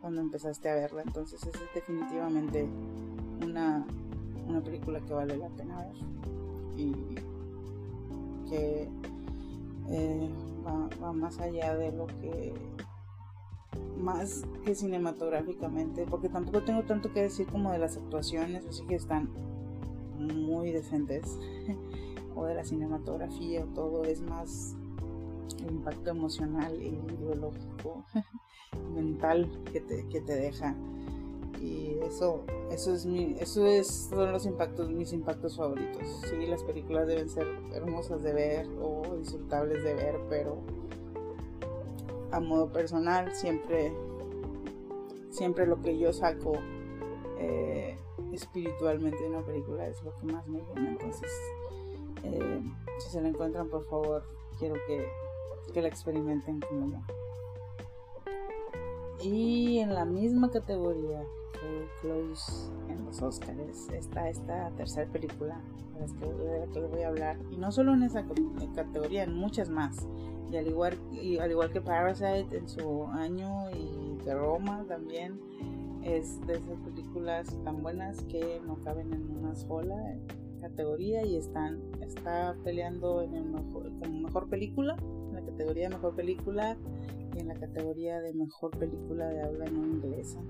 cuando 0.00 0.20
empezaste 0.20 0.68
a 0.68 0.74
verla. 0.74 1.00
Entonces 1.00 1.42
es 1.46 1.54
definitivamente 1.74 2.68
una, 3.42 3.86
una 4.46 4.60
película 4.60 5.00
que 5.00 5.14
vale 5.14 5.34
la 5.38 5.48
pena 5.48 5.78
ver 5.78 5.96
y 6.76 6.92
que 8.50 8.90
eh, 9.88 10.30
va, 11.02 11.12
más 11.12 11.40
allá 11.40 11.74
de 11.74 11.92
lo 11.92 12.06
que 12.06 12.54
más 13.98 14.44
que 14.64 14.74
cinematográficamente 14.74 16.04
porque 16.04 16.28
tampoco 16.28 16.62
tengo 16.62 16.82
tanto 16.82 17.12
que 17.12 17.22
decir 17.22 17.46
como 17.46 17.72
de 17.72 17.78
las 17.78 17.96
actuaciones 17.96 18.66
así 18.66 18.84
que 18.86 18.96
están 18.96 19.30
muy 20.18 20.70
decentes 20.70 21.38
o 22.34 22.44
de 22.44 22.54
la 22.54 22.64
cinematografía 22.64 23.64
o 23.64 23.66
todo 23.74 24.04
es 24.04 24.20
más 24.20 24.74
el 25.60 25.70
impacto 25.70 26.10
emocional 26.10 26.80
y 26.82 26.98
ideológico 27.12 28.04
mental 28.94 29.50
que 29.72 29.80
te, 29.80 30.06
que 30.08 30.20
te 30.20 30.34
deja. 30.34 30.74
Y 31.60 31.98
eso 32.02 32.44
eso 32.70 32.92
es 32.92 33.06
mi 33.06 33.36
eso 33.38 33.64
es 33.66 34.08
son 34.10 34.32
los 34.32 34.44
impactos 34.44 34.90
mis 34.90 35.12
impactos 35.12 35.56
favoritos. 35.56 36.22
Sí 36.28 36.46
las 36.46 36.62
películas 36.62 37.06
deben 37.06 37.28
ser 37.28 37.46
hermosas 37.72 38.22
de 38.22 38.32
ver 38.32 38.68
o 38.82 39.16
disfrutables 39.18 39.82
de 39.82 39.94
ver 39.94 40.20
pero 40.28 40.58
a 42.32 42.40
modo 42.40 42.70
personal 42.70 43.32
siempre 43.34 43.92
siempre 45.30 45.66
lo 45.66 45.80
que 45.80 45.98
yo 45.98 46.12
saco 46.12 46.52
eh, 47.38 47.96
espiritualmente 48.32 49.22
de 49.22 49.28
una 49.28 49.42
película 49.42 49.86
es 49.86 50.02
lo 50.02 50.14
que 50.16 50.26
más 50.26 50.46
me 50.46 50.60
llena. 50.60 50.90
Entonces 50.90 51.30
si 52.98 53.10
se 53.10 53.20
la 53.20 53.28
encuentran 53.28 53.68
por 53.68 53.84
favor 53.86 54.22
quiero 54.58 54.74
que, 54.86 55.06
que 55.72 55.82
la 55.82 55.88
experimenten 55.88 56.60
como 56.60 56.90
yo. 56.90 56.98
Y 59.22 59.78
en 59.78 59.94
la 59.94 60.04
misma 60.04 60.50
categoría 60.50 61.24
Close 62.00 62.70
en 62.88 63.04
los 63.04 63.22
Oscars 63.22 63.88
está 63.90 64.28
esta 64.28 64.70
tercera 64.76 65.10
película 65.10 65.60
de 65.94 66.60
la 66.60 66.66
que 66.72 66.80
les 66.80 66.90
voy 66.90 67.02
a 67.02 67.08
hablar. 67.08 67.38
Y 67.50 67.56
no 67.56 67.72
solo 67.72 67.94
en 67.94 68.02
esa 68.02 68.24
categoría 68.74 69.24
en 69.24 69.34
muchas 69.34 69.70
más. 69.70 70.06
Y 70.50 70.56
al 70.56 70.68
igual 70.68 70.98
y 71.10 71.38
al 71.38 71.50
igual 71.50 71.72
que 71.72 71.80
Parasite 71.80 72.56
en 72.56 72.68
su 72.68 73.04
año 73.06 73.70
y 73.70 74.18
que 74.22 74.34
Roma 74.34 74.84
también 74.86 75.40
es 76.02 76.44
de 76.46 76.54
esas 76.54 76.78
películas 76.80 77.56
tan 77.64 77.82
buenas 77.82 78.22
que 78.24 78.60
no 78.66 78.76
caben 78.84 79.12
en 79.12 79.38
una 79.38 79.54
sola 79.54 80.16
categoría 80.68 81.24
y 81.24 81.36
están 81.36 81.80
está 82.00 82.56
peleando 82.64 83.22
en 83.22 83.34
el 83.34 83.44
mejor, 83.44 83.90
como 84.00 84.20
mejor 84.20 84.48
película 84.48 84.96
en 85.28 85.34
la 85.34 85.42
categoría 85.42 85.88
de 85.88 85.94
mejor 85.94 86.14
película 86.14 86.76
y 87.34 87.40
en 87.40 87.48
la 87.48 87.54
categoría 87.54 88.20
de 88.20 88.34
mejor 88.34 88.70
película 88.78 89.28
de 89.28 89.42
habla 89.42 89.66
no 89.66 89.86
inglesa 89.86 90.40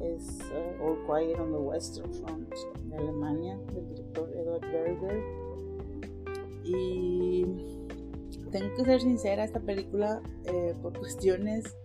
es 0.00 0.38
uh, 0.50 0.82
All 0.82 0.98
Quiet 1.06 1.38
on 1.38 1.52
the 1.52 1.58
Western 1.58 2.12
Front 2.12 2.48
de 2.84 2.96
Alemania, 2.96 3.58
del 3.74 3.88
director 3.88 4.30
Edward 4.34 4.62
Berger. 4.72 5.22
Y 6.64 7.44
tengo 8.50 8.74
que 8.76 8.84
ser 8.84 9.00
sincera, 9.00 9.44
esta 9.44 9.60
película, 9.60 10.22
eh, 10.44 10.74
por 10.82 10.98
cuestiones 10.98 11.76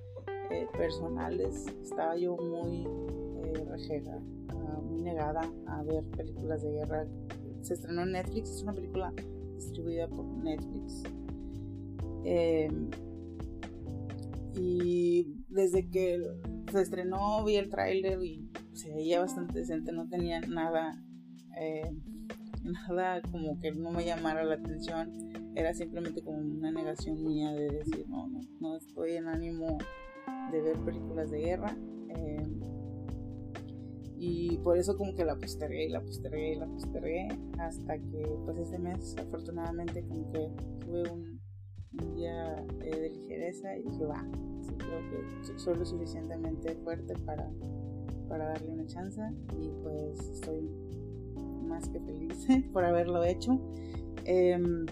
eh, 0.49 0.67
personales, 0.77 1.65
estaba 1.83 2.15
yo 2.15 2.37
muy 2.37 2.85
eh, 2.85 3.65
rejega, 3.69 4.17
uh, 4.53 4.81
muy 4.81 5.01
negada 5.01 5.41
a 5.67 5.83
ver 5.83 6.03
películas 6.17 6.61
de 6.61 6.71
guerra. 6.71 7.05
Se 7.65 7.73
estrenó 7.73 8.03
en 8.03 8.11
Netflix, 8.11 8.51
es 8.51 8.61
una 8.61 8.73
película 8.73 9.11
distribuida 9.55 10.07
por 10.07 10.23
Netflix. 10.23 11.01
Em, 12.23 12.91
y 14.53 15.43
desde 15.49 15.89
que 15.89 16.21
se 16.71 16.81
estrenó, 16.81 17.43
vi 17.43 17.55
el 17.55 17.71
tráiler 17.71 18.23
y 18.23 18.47
se 18.73 18.93
veía 18.93 19.19
bastante 19.19 19.57
decente, 19.57 19.91
no 19.91 20.07
tenía 20.07 20.41
nada, 20.41 21.03
eh, 21.59 21.91
nada 22.63 23.23
como 23.31 23.59
que 23.59 23.71
no 23.71 23.89
me 23.89 24.05
llamara 24.05 24.43
la 24.43 24.55
atención, 24.55 25.11
era 25.55 25.73
simplemente 25.73 26.21
como 26.21 26.37
una 26.37 26.71
negación 26.71 27.23
mía 27.23 27.51
de 27.51 27.67
decir, 27.67 28.05
no, 28.07 28.27
no, 28.27 28.41
no 28.59 28.77
estoy 28.77 29.13
en 29.13 29.27
ánimo 29.27 29.79
de 30.51 30.61
ver 30.61 30.77
películas 30.81 31.31
de 31.31 31.39
guerra. 31.39 31.75
Eh, 32.09 32.43
y 34.27 34.57
por 34.57 34.77
eso 34.77 34.97
como 34.97 35.13
que 35.13 35.23
la 35.23 35.35
postergué 35.35 35.85
y 35.85 35.89
la 35.89 36.01
postergué 36.01 36.53
y 36.53 36.55
la 36.55 36.65
postergué 36.65 37.27
hasta 37.59 37.97
que 37.99 38.27
pues 38.43 38.57
ese 38.57 38.79
mes 38.79 39.15
afortunadamente 39.19 40.03
como 40.03 40.31
que 40.31 40.49
tuve 40.83 41.11
un, 41.11 41.35
día 42.13 42.65
eh, 42.81 42.99
de 42.99 43.09
ligereza 43.09 43.77
y 43.77 43.83
dije 43.83 44.03
va, 44.03 44.25
creo 44.77 44.99
que 45.09 45.57
soy 45.59 45.77
lo 45.77 45.85
suficientemente 45.85 46.75
fuerte 46.83 47.13
para, 47.25 47.49
para 48.27 48.47
darle 48.47 48.71
una 48.71 48.85
chance 48.85 49.21
y 49.57 49.69
pues 49.81 50.19
estoy 50.27 50.69
más 51.67 51.87
que 51.87 52.01
feliz 52.01 52.47
por 52.73 52.83
haberlo 52.83 53.23
hecho. 53.23 53.61
Em, 54.25 54.85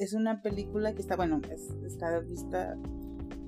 es 0.00 0.14
una 0.14 0.42
película 0.42 0.94
que 0.94 1.00
está, 1.00 1.14
bueno, 1.14 1.40
está 1.84 2.18
vista, 2.20 2.76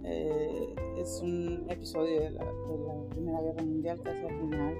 eh, 0.04 0.74
es 0.96 1.20
un 1.22 1.66
episodio 1.68 2.20
de 2.20 2.30
la, 2.30 2.44
la, 2.44 3.08
Primera 3.10 3.40
Guerra 3.40 3.62
Mundial 3.62 4.00
casi 4.02 4.18
al 4.18 4.40
final, 4.40 4.74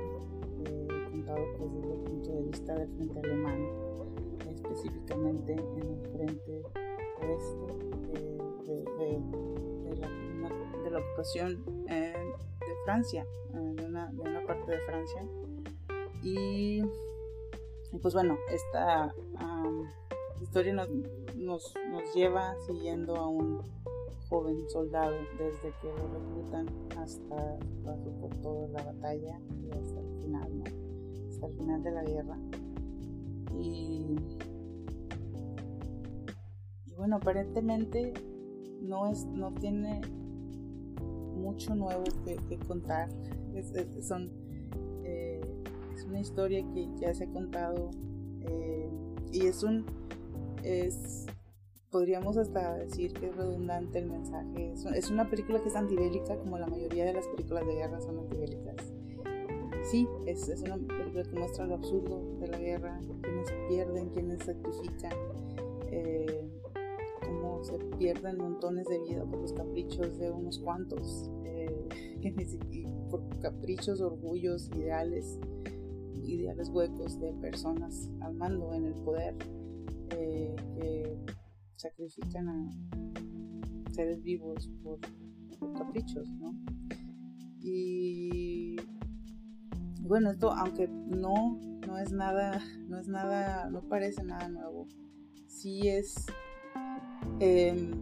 eh, 0.65 0.89
contado 1.11 1.45
pues, 1.59 1.73
desde 1.75 1.95
el 1.95 2.01
punto 2.01 2.33
de 2.33 2.43
vista 2.43 2.75
del 2.75 2.89
frente 2.89 3.19
alemán, 3.21 3.69
específicamente 4.51 5.53
en 5.53 5.89
el 5.89 6.09
frente 6.13 6.63
oeste 7.23 7.67
eh, 8.15 8.85
de 8.99 9.49
de 10.83 10.91
la, 10.91 10.99
ocupación 11.01 11.65
de 11.87 12.15
Francia, 12.85 13.27
eh, 13.55 13.73
de, 13.75 13.85
una, 13.85 14.11
de, 14.11 14.21
una, 14.21 14.47
parte 14.47 14.73
de 14.73 14.79
Francia. 14.81 15.25
Y, 16.23 16.83
pues 18.03 18.15
bueno, 18.15 18.39
esta 18.51 19.15
historia 20.41 20.73
nos, 20.73 20.89
nos, 21.35 21.75
nos, 21.91 22.15
lleva 22.15 22.55
siguiendo 22.67 23.17
a 23.17 23.29
un 23.29 23.63
joven 24.29 24.69
soldado 24.69 25.13
desde 25.39 25.73
que 25.81 25.89
lo 25.89 26.09
reclutan 26.09 26.67
hasta 26.99 27.59
pasó 27.85 28.11
por 28.21 28.35
toda 28.37 28.69
la 28.69 28.85
batalla 28.85 29.41
y 29.63 29.71
hasta 29.71 30.01
el 30.01 30.23
final, 30.23 30.65
hasta 31.29 31.47
el 31.47 31.53
final 31.55 31.83
de 31.83 31.91
la 31.91 32.05
guerra. 32.05 32.39
Y, 33.59 34.17
bueno, 36.97 37.17
aparentemente 37.17 38.13
no, 38.83 39.11
es, 39.11 39.25
no 39.27 39.53
tiene 39.55 40.01
mucho 41.35 41.75
nuevo 41.75 42.05
que, 42.25 42.59
contar. 42.67 43.09
Es, 43.55 43.73
son, 44.07 44.31
eh, 45.05 45.41
es 45.95 46.05
una 46.05 46.21
historia 46.21 46.65
que 46.75 46.89
ya 47.01 47.15
se 47.15 47.25
ha 47.25 47.31
contado 47.31 47.91
eh, 48.43 48.91
y 49.33 49.47
es 49.47 49.63
un... 49.63 49.87
Es, 50.63 51.27
podríamos 51.91 52.37
hasta 52.37 52.75
decir 52.75 53.13
que 53.13 53.27
es 53.27 53.37
redundante 53.37 53.99
el 53.99 54.11
mensaje. 54.11 54.73
Es, 54.95 55.11
una 55.11 55.29
película 55.29 55.61
que 55.61 55.69
es 55.69 55.77
antibélica, 55.77 56.37
como 56.37 56.59
la 56.59 56.67
mayoría 56.67 57.05
de 57.05 57.15
las 57.15 57.27
películas 57.29 57.67
de 57.67 57.75
guerra 57.75 58.01
son 58.01 58.19
antibélicas. 58.19 58.77
Sí, 59.91 60.07
es, 60.27 60.49
es 60.49 60.63
una 60.63 60.77
película 60.77 61.23
que 61.23 61.39
muestra 61.39 61.67
lo 61.67 61.75
absurdo 61.75 62.39
de 62.41 62.49
la 62.49 62.59
guerra, 62.59 63.01
quienes 63.23 63.49
pierden, 63.69 64.11
quienes 64.11 64.43
sacrifican, 64.45 65.13
eh, 65.91 66.47
cómo 67.25 67.65
se 67.65 67.79
pierden 67.97 68.37
montones 68.37 68.87
de 68.87 68.99
vida 69.01 69.25
por 69.25 69.41
los 69.41 69.53
caprichos 69.55 70.19
de 70.19 70.31
unos 70.31 70.59
cuantos, 70.59 71.31
eh, 71.45 71.89
por 73.11 73.23
caprichos, 73.41 74.03
orgullos, 74.03 74.69
ideales, 74.77 75.39
ideales 76.27 76.69
huecos 76.69 77.19
de 77.19 77.33
personas 77.35 78.11
al 78.21 78.35
mando 78.35 78.75
en 78.75 78.85
el 78.85 78.95
poder 78.95 79.35
eh, 80.11 80.55
que 80.75 81.17
sacrifican 81.79 82.49
a 82.49 83.93
seres 83.93 84.23
vivos 84.23 84.71
por, 84.83 84.99
por 85.59 85.73
caprichos, 85.75 86.29
¿no? 86.31 86.55
Y 87.61 88.77
bueno, 90.01 90.31
esto 90.31 90.53
aunque 90.53 90.89
no, 90.89 91.61
no 91.87 91.99
es 91.99 92.13
nada, 92.13 92.63
no 92.89 92.99
es 92.99 93.09
nada, 93.09 93.71
no 93.71 93.83
parece 93.83 94.23
nada 94.25 94.49
nuevo. 94.49 94.87
Sí 95.47 95.89
es 95.89 96.27
em, 97.41 97.93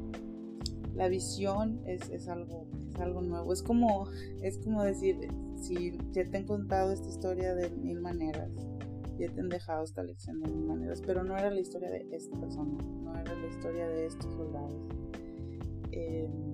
la 0.95 1.09
visión 1.09 1.81
es, 1.87 2.09
es, 2.11 2.29
algo, 2.29 2.67
es 2.89 3.01
algo 3.01 3.23
nuevo. 3.23 3.53
Es 3.53 3.63
como, 3.63 4.09
es 4.43 4.59
como 4.59 4.83
decir, 4.83 5.17
si 5.57 5.99
ya 6.13 6.25
te 6.25 6.39
han 6.39 6.47
contado 6.47 6.93
esta 6.93 7.09
historia 7.09 7.55
de 7.55 7.71
mil 7.71 8.01
maneras, 8.01 8.51
ya 9.19 9.33
te 9.33 9.41
han 9.41 9.49
dejado 9.49 9.85
esta 9.85 10.03
lección 10.03 10.41
de 10.41 10.51
maneras, 10.51 11.03
pero 11.05 11.25
no 11.25 11.37
era 11.37 11.51
la 11.51 11.61
historia 11.61 11.91
de 11.91 12.07
esta 12.13 12.39
persona, 12.39 12.79
no 12.83 13.19
era 13.19 13.35
la 13.35 13.47
historia 13.47 13.89
de 13.89 14.07
estos 14.07 14.33
soldados. 14.33 14.83
Em, 15.93 16.53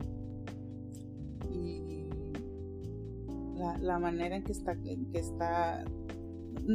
y 1.51 2.07
la, 3.81 3.99
manera 3.99 4.37
en 4.37 4.45
que 4.45 4.53
está, 4.53 4.77
que 4.77 5.19
está 5.19 5.85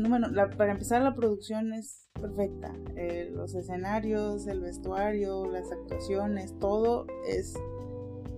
bueno, 0.10 0.28
para 0.58 0.72
empezar 0.72 1.02
la 1.02 1.16
producción 1.16 1.74
es 1.74 2.08
perfecta. 2.20 2.74
Eh, 2.96 3.32
los 3.34 3.56
escenarios, 3.56 4.48
el 4.48 4.62
vestuario, 4.62 5.46
las 5.46 5.72
actuaciones, 5.72 6.58
todo 6.60 7.08
es, 7.28 7.54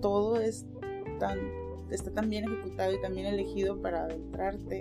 todo 0.00 0.40
es 0.40 0.66
está 1.90 2.10
tan 2.12 2.30
bien 2.30 2.44
ejecutado 2.44 2.94
y 2.94 3.00
tan 3.00 3.14
bien 3.14 3.26
elegido 3.26 3.80
para 3.80 4.04
adentrarte 4.04 4.80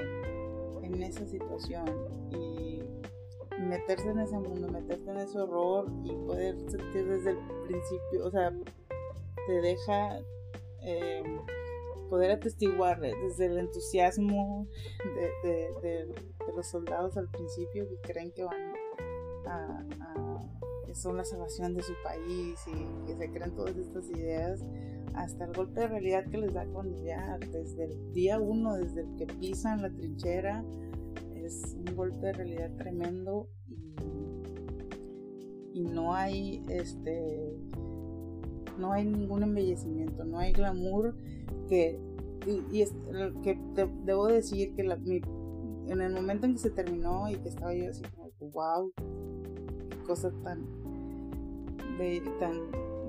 en 0.93 1.03
esa 1.03 1.25
situación 1.25 1.85
y 2.31 2.81
meterse 3.59 4.09
en 4.09 4.19
ese 4.19 4.37
mundo, 4.37 4.67
meterte 4.69 5.11
en 5.11 5.17
ese 5.17 5.39
horror 5.39 5.87
y 6.03 6.13
poder 6.25 6.55
sentir 6.69 7.07
desde 7.07 7.31
el 7.31 7.39
principio, 7.67 8.25
o 8.25 8.31
sea, 8.31 8.51
te 9.47 9.61
deja 9.61 10.19
eh, 10.81 11.23
poder 12.09 12.31
atestiguar 12.31 12.99
desde 12.99 13.45
el 13.45 13.59
entusiasmo 13.59 14.67
de, 15.43 16.07
los 16.55 16.67
soldados 16.67 17.15
al 17.17 17.29
principio 17.29 17.87
que 17.87 17.97
creen 18.11 18.31
que 18.31 18.43
van 18.43 18.73
a, 19.45 19.85
que 20.85 20.95
son 20.95 21.17
la 21.17 21.23
salvación 21.23 21.75
de 21.75 21.83
su 21.83 21.93
país 22.03 22.59
y 22.67 23.05
que 23.05 23.15
se 23.15 23.31
creen 23.31 23.55
todas 23.55 23.75
estas 23.77 24.09
ideas 24.09 24.63
hasta 25.13 25.45
el 25.45 25.53
golpe 25.53 25.81
de 25.81 25.87
realidad 25.87 26.25
que 26.29 26.37
les 26.37 26.53
da 26.53 26.65
cuando 26.65 27.03
ya 27.03 27.37
desde 27.51 27.85
el 27.85 28.13
día 28.13 28.39
uno, 28.39 28.75
desde 28.75 29.01
el 29.01 29.15
que 29.15 29.27
pisan 29.27 29.81
la 29.81 29.89
trinchera, 29.89 30.63
es 31.35 31.75
un 31.75 31.95
golpe 31.95 32.27
de 32.27 32.33
realidad 32.33 32.71
tremendo 32.77 33.47
y, 35.73 35.79
y 35.79 35.83
no 35.83 36.13
hay 36.13 36.63
este 36.69 37.55
no 38.79 38.93
hay 38.93 39.05
ningún 39.05 39.43
embellecimiento, 39.43 40.23
no 40.23 40.39
hay 40.39 40.53
glamour 40.53 41.15
que, 41.67 41.99
y, 42.71 42.81
es, 42.81 42.93
que 43.43 43.59
debo 44.05 44.27
decir 44.27 44.73
que 44.75 44.81
en 44.81 46.01
el 46.01 46.13
momento 46.13 46.45
en 46.45 46.53
que 46.53 46.59
se 46.59 46.69
terminó 46.69 47.29
y 47.29 47.35
que 47.35 47.49
estaba 47.49 47.73
yo 47.73 47.89
así 47.89 48.03
como, 48.15 48.51
wow, 48.51 48.91
qué 49.89 49.97
cosa 50.07 50.31
tan, 50.43 50.65
tan 52.39 52.53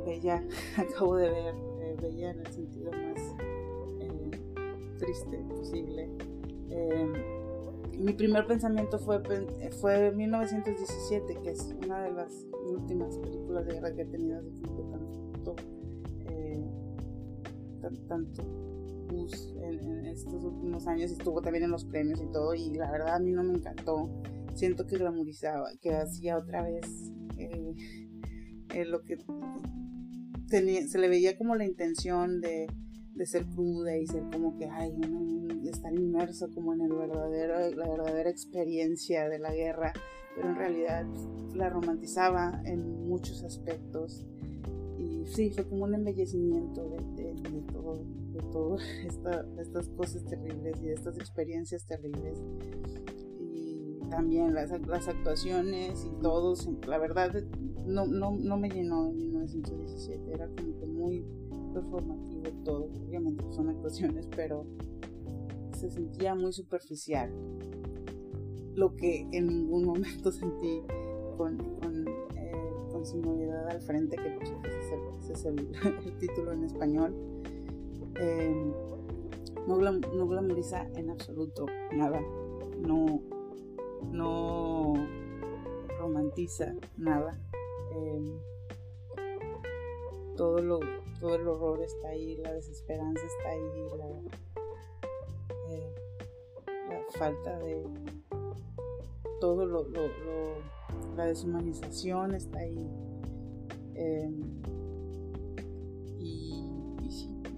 bella 0.05 0.44
acabo 0.77 1.16
de 1.16 1.31
ver, 1.31 1.55
eh, 2.00 2.08
bella 2.08 2.30
en 2.30 2.40
el 2.40 2.52
sentido 2.52 2.90
más 2.92 3.34
eh, 4.00 4.30
triste 4.98 5.44
posible. 5.48 6.10
Em, 6.70 7.12
mi 7.98 8.12
primer 8.12 8.46
pensamiento 8.46 8.98
fue, 8.98 9.20
fue 9.80 10.10
1917, 10.12 11.38
que 11.42 11.50
es 11.50 11.74
una 11.84 12.02
de 12.02 12.12
las 12.12 12.46
últimas 12.66 13.16
películas 13.18 13.66
de 13.66 13.74
guerra 13.74 13.94
que 13.94 14.02
he 14.02 14.06
tenido 14.06 14.38
así 14.38 14.62
tanto 14.62 15.56
tanto 18.08 18.42
bus 19.08 19.54
en, 19.62 20.06
estos 20.06 20.44
últimos 20.44 20.86
años, 20.86 21.10
estuvo 21.10 21.40
también 21.40 21.64
en 21.64 21.70
los 21.70 21.84
premios 21.84 22.20
y 22.20 22.26
todo, 22.26 22.54
y 22.54 22.74
la 22.74 22.90
verdad 22.90 23.14
a 23.16 23.18
mí 23.18 23.32
no 23.32 23.42
me 23.42 23.54
encantó. 23.54 24.10
Siento 24.54 24.86
que 24.86 24.98
glamorizaba, 24.98 25.70
que 25.80 25.94
hacía 25.94 26.36
otra 26.36 26.62
vez 26.62 27.12
eh, 27.38 27.74
eh, 28.74 28.84
lo 28.84 29.02
que 29.02 29.16
se 30.50 30.98
le 30.98 31.08
veía 31.08 31.38
como 31.38 31.54
la 31.54 31.64
intención 31.64 32.40
de, 32.40 32.66
ser 33.24 33.44
cruda 33.46 33.96
y 33.96 34.06
ser 34.06 34.24
como 34.32 34.56
que, 34.56 34.66
ay, 34.66 34.92
estar 35.68 35.94
inmerso 35.94 36.48
como 36.52 36.72
en 36.74 36.80
el 36.80 36.92
verdadero, 36.92 37.76
la 37.76 37.88
verdadera 37.88 38.30
experiencia 38.30 39.28
de 39.28 39.38
la 39.38 39.52
guerra, 39.52 39.92
pero 40.34 40.48
en 40.48 40.56
realidad 40.56 41.06
la 41.54 41.68
romantizaba 41.68 42.60
en 42.64 43.06
muchos 43.06 43.44
aspectos 43.44 44.26
y 44.98 45.24
sí, 45.26 45.50
fue 45.50 45.64
como 45.64 45.84
un 45.84 45.94
embellecimiento 45.94 46.88
de, 47.16 47.62
todo, 47.72 48.76
de 48.76 49.58
estas 49.62 49.88
cosas 49.90 50.24
terribles 50.24 50.76
y 50.82 50.86
de 50.86 50.94
estas 50.94 51.16
experiencias 51.16 51.86
terribles. 51.86 52.38
Y 53.38 53.98
también 54.10 54.54
las, 54.54 54.70
las 54.86 55.08
actuaciones 55.08 56.04
y 56.04 56.20
todo, 56.20 56.54
la 56.86 56.98
verdad 56.98 57.34
no, 57.90 58.07
no, 58.07 58.33
no 58.33 58.57
me 58.57 58.68
llenó 58.68 59.09
en 59.09 59.18
1917, 59.18 60.33
era 60.33 60.48
como 60.48 60.79
que 60.79 60.87
muy 60.87 61.24
performativo 61.72 62.42
todo, 62.64 62.88
obviamente 63.07 63.44
son 63.50 63.68
actuaciones, 63.68 64.26
pero 64.35 64.64
se 65.76 65.90
sentía 65.90 66.35
muy 66.35 66.53
superficial, 66.53 67.33
lo 68.74 68.94
que 68.96 69.26
en 69.33 69.46
ningún 69.48 69.85
momento 69.85 70.33
sentí 70.33 70.83
con, 71.37 71.59
con, 71.81 72.07
eh, 72.37 72.53
con 72.90 73.05
su 73.07 73.20
novedad 73.20 73.68
al 73.68 73.81
frente, 73.81 74.16
que 74.16 74.31
pues, 74.31 75.31
es 75.31 75.44
el, 75.44 76.18
título 76.18 76.53
en 76.53 76.64
español, 76.64 77.14
em, 78.16 78.72
no, 79.66 79.76
glamoriza 80.26 80.87
en 80.96 81.11
absoluto 81.11 81.66
nada, 81.92 82.20
no, 82.81 83.22
no 84.11 84.94
romantiza 85.98 86.74
nada. 86.96 87.38
Em, 87.92 88.40
todo, 90.37 90.59
lo, 90.61 90.81
todo 91.20 91.35
el 91.35 91.46
horror 91.46 91.83
está 91.83 92.09
ahí, 92.09 92.37
la 92.37 92.53
desesperanza 92.53 93.22
está 93.24 93.50
ahí, 93.50 93.88
la, 93.98 94.09
eh, 95.68 95.94
falta 97.18 97.59
de 97.59 97.85
todo 99.40 99.66
lo, 99.66 99.87
la 101.16 101.26
deshumanización 101.26 102.35
está 102.35 102.59
ahí. 102.61 102.88
Em, 103.94 104.61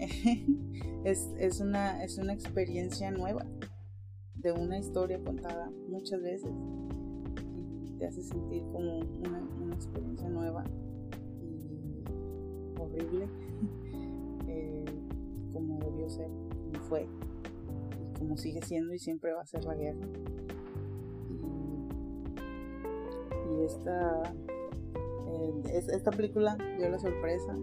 es, 1.05 1.61
una, 1.61 2.03
es 2.03 2.19
una 2.19 2.33
experiencia 2.33 3.11
nueva 3.11 3.47
de 4.35 4.53
una 4.53 4.79
historia 4.79 5.23
contada 5.23 5.71
muchas 5.89 6.21
veces 6.21 6.51
y 7.85 7.93
te 7.99 8.07
hace 8.07 8.23
sentir 8.23 8.63
como 8.73 8.99
una, 8.99 9.41
experiencia 9.75 10.29
nueva 10.29 10.65
y 11.41 12.81
horrible 12.81 13.29
eh, 14.49 14.85
como 15.53 15.79
debió 15.79 16.09
ser, 16.09 16.29
como 16.29 16.85
fue 16.89 17.07
como 18.19 18.37
sigue 18.37 18.63
siendo 18.63 18.95
y 18.95 18.99
siempre 18.99 19.33
va 19.33 19.43
a 19.43 19.47
ser 19.47 19.65
la 19.65 19.75
guerra. 19.75 20.07
Y, 23.51 23.65
esta 23.65 24.35
eh, 25.27 25.85
esta 25.93 26.11
película 26.11 26.57
dio 26.79 26.89
la 26.89 26.99
sorpresa 26.99 27.57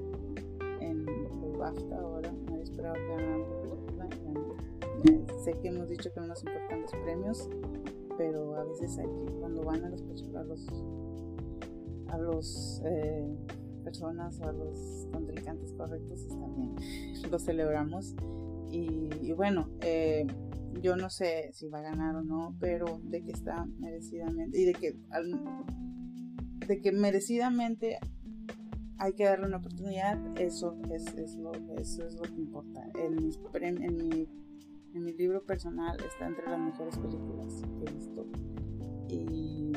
en 0.81 1.07
el 1.07 1.57
BAFTA 1.57 1.97
ahora 1.97 2.31
sé 5.39 5.53
que 5.61 5.69
hemos 5.69 5.89
dicho 5.89 6.11
que 6.13 6.19
no 6.19 6.27
nos 6.27 6.43
importan 6.43 6.81
los 6.81 6.91
premios, 6.91 7.49
pero 8.17 8.55
a 8.55 8.63
veces 8.65 8.97
hay 8.97 9.07
que, 9.07 9.31
cuando 9.39 9.63
van 9.63 9.83
a 9.83 9.89
los, 9.89 10.01
a 10.35 10.43
los, 10.43 10.67
a 12.11 12.17
los 12.17 12.81
eh, 12.85 13.27
personas 13.83 14.39
o 14.39 14.45
a 14.45 14.51
los 14.51 15.07
contrincantes 15.11 15.73
correctos, 15.73 16.21
está 16.21 16.47
bien, 16.47 16.75
lo 17.31 17.39
celebramos. 17.39 18.15
Y, 18.71 19.31
bueno, 19.33 19.67
eh, 19.81 20.27
yo 20.81 20.95
no 20.95 21.09
sé 21.09 21.49
si 21.53 21.69
va 21.69 21.79
a 21.79 21.81
ganar 21.81 22.15
o 22.15 22.23
no, 22.23 22.55
pero 22.59 23.01
de 23.03 23.23
que 23.23 23.31
está 23.31 23.65
merecidamente, 23.79 24.59
y 24.59 24.65
de 24.65 24.73
que, 24.73 24.95
de 26.67 26.81
que 26.81 26.91
merecidamente 26.91 27.97
hay 28.99 29.13
que 29.13 29.23
darle 29.23 29.47
una 29.47 29.57
oportunidad, 29.57 30.19
eso 30.37 30.77
es, 30.91 31.35
lo, 31.37 31.53
eso 31.77 32.05
es 32.05 32.15
lo 32.15 32.21
que 32.23 32.35
importa. 32.35 32.87
En, 32.95 33.17
en, 33.63 33.95
mi, 33.95 34.27
en 34.93 35.03
mi 35.03 35.13
libro 35.13 35.43
personal 35.43 35.97
está 36.05 36.27
entre 36.27 36.45
las 36.45 36.59
mejores 36.59 36.97
películas 36.97 37.63
que 37.79 37.89
he 37.89 37.93
visto. 37.95 38.27
Y 39.07 39.71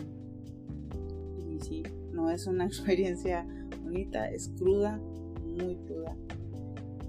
sí, 1.60 1.82
no 2.12 2.30
es 2.30 2.46
una 2.46 2.64
experiencia 2.66 3.46
bonita, 3.82 4.30
es 4.30 4.48
cruda, 4.56 4.98
muy 5.44 5.76
cruda. 5.86 6.16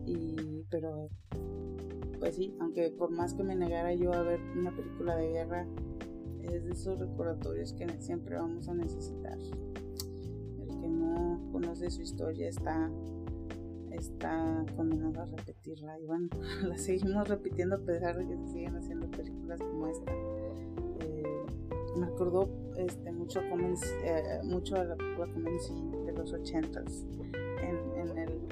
Y, 0.06 0.66
pero, 0.70 1.10
pues 2.20 2.36
sí, 2.36 2.56
aunque 2.60 2.90
por 2.92 3.12
más 3.12 3.34
que 3.34 3.44
me 3.44 3.56
negara 3.56 3.94
yo 3.94 4.14
a 4.14 4.22
ver 4.22 4.40
una 4.58 4.76
película 4.76 5.16
de 5.16 5.30
guerra, 5.30 5.66
es 6.42 6.66
de 6.66 6.72
esos 6.72 7.00
recordatorios 7.00 7.74
que 7.74 7.88
siempre 8.00 8.36
vamos 8.36 8.68
a 8.68 8.74
necesitar. 8.74 9.38
El 10.60 10.80
que 10.80 10.90
no 10.90 11.40
conoce 11.52 11.90
su 11.90 12.02
historia 12.02 12.50
está, 12.50 12.92
está 13.92 14.66
condenado 14.76 15.22
a 15.22 15.26
repetirla. 15.26 16.00
Y 16.00 16.06
bueno, 16.06 16.28
la 16.68 16.78
seguimos 16.78 17.28
repitiendo 17.28 17.76
a 17.76 17.80
pesar 17.80 18.18
de 18.18 18.28
que 18.28 18.38
se 18.38 18.48
siguen 18.48 18.76
haciendo 18.76 19.10
películas 19.10 19.60
como 19.60 19.88
esta. 19.88 20.12
Eh, 21.94 22.00
me 22.00 22.06
acordó 22.08 22.50
este, 22.78 23.12
mucho, 23.12 23.42
eh, 23.42 24.40
mucho 24.44 24.76
a 24.76 24.84
la 24.84 24.96
película 24.96 25.28
de 26.06 26.14
los 26.14 26.34
ochentas 26.34 27.06
en, 27.62 27.78
en, 27.96 28.18
el, 28.18 28.48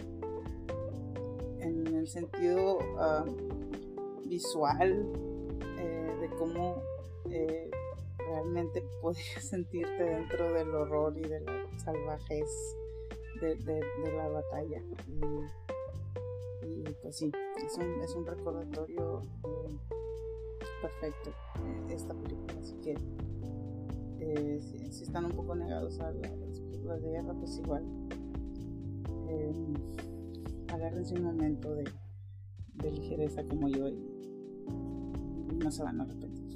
en 1.60 1.88
el 1.88 2.08
sentido 2.08 2.80
ah, 2.98 3.26
visual 4.26 5.06
eh, 5.78 6.18
de 6.22 6.30
cómo 6.38 6.82
realmente 8.18 8.84
podías 9.02 9.44
sentirte 9.50 10.04
dentro 10.04 10.54
del 10.54 10.74
horror 10.74 11.18
y 11.18 11.22
de 11.22 11.42
la 11.42 11.80
salvajez 11.80 12.48
de, 13.42 13.82
la 14.16 14.28
batalla. 14.28 14.82
Y, 16.64 16.84
pues 17.02 17.18
sí, 17.18 17.32
es 17.66 17.78
un, 17.78 18.02
es 18.02 18.14
un 18.16 18.26
recordatorio 18.26 19.24
perfecto 20.82 21.30
eh, 21.30 21.94
esta 21.94 22.14
película. 22.14 22.60
Así 22.60 22.76
que 22.82 22.96
eh, 24.22 24.60
si, 24.60 25.04
están 25.04 25.26
un 25.26 25.32
poco 25.32 25.56
negados 25.56 26.00
a 26.00 26.12
las 26.12 26.60
películas 26.60 27.02
de 27.02 27.10
guerra, 27.10 27.34
pues 27.34 27.58
igual 27.58 27.84
eh, 29.28 29.54
agárrense 30.68 31.16
un 31.16 31.24
momento 31.24 31.74
de, 31.74 31.86
de 32.76 32.92
ligereza 32.92 33.44
como 33.44 33.68
yo 33.68 33.90
y 33.90 34.00
no 35.64 35.72
se 35.72 35.84
van 35.84 36.00
a 36.00 36.04
arrepentir. 36.04 36.52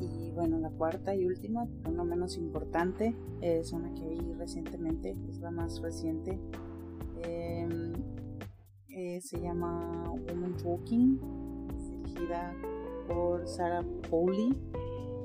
Y 0.00 0.30
bueno, 0.32 0.58
la 0.58 0.70
cuarta 0.70 1.14
y 1.14 1.26
última, 1.26 1.66
pero 1.82 1.94
no 1.94 2.04
menos 2.04 2.36
importante, 2.36 3.14
es 3.40 3.72
una 3.72 3.92
que 3.94 4.06
vi 4.06 4.32
recientemente, 4.34 5.16
es 5.28 5.40
la 5.40 5.50
más 5.50 5.80
reciente. 5.80 6.38
Em, 7.22 7.92
eh, 8.88 9.20
se 9.20 9.40
llama 9.40 10.10
Woman 10.10 10.56
Talking, 10.56 11.18
dirigida 11.88 12.54
por 13.08 13.46
Sarah 13.46 13.84
Pauli, 14.10 14.54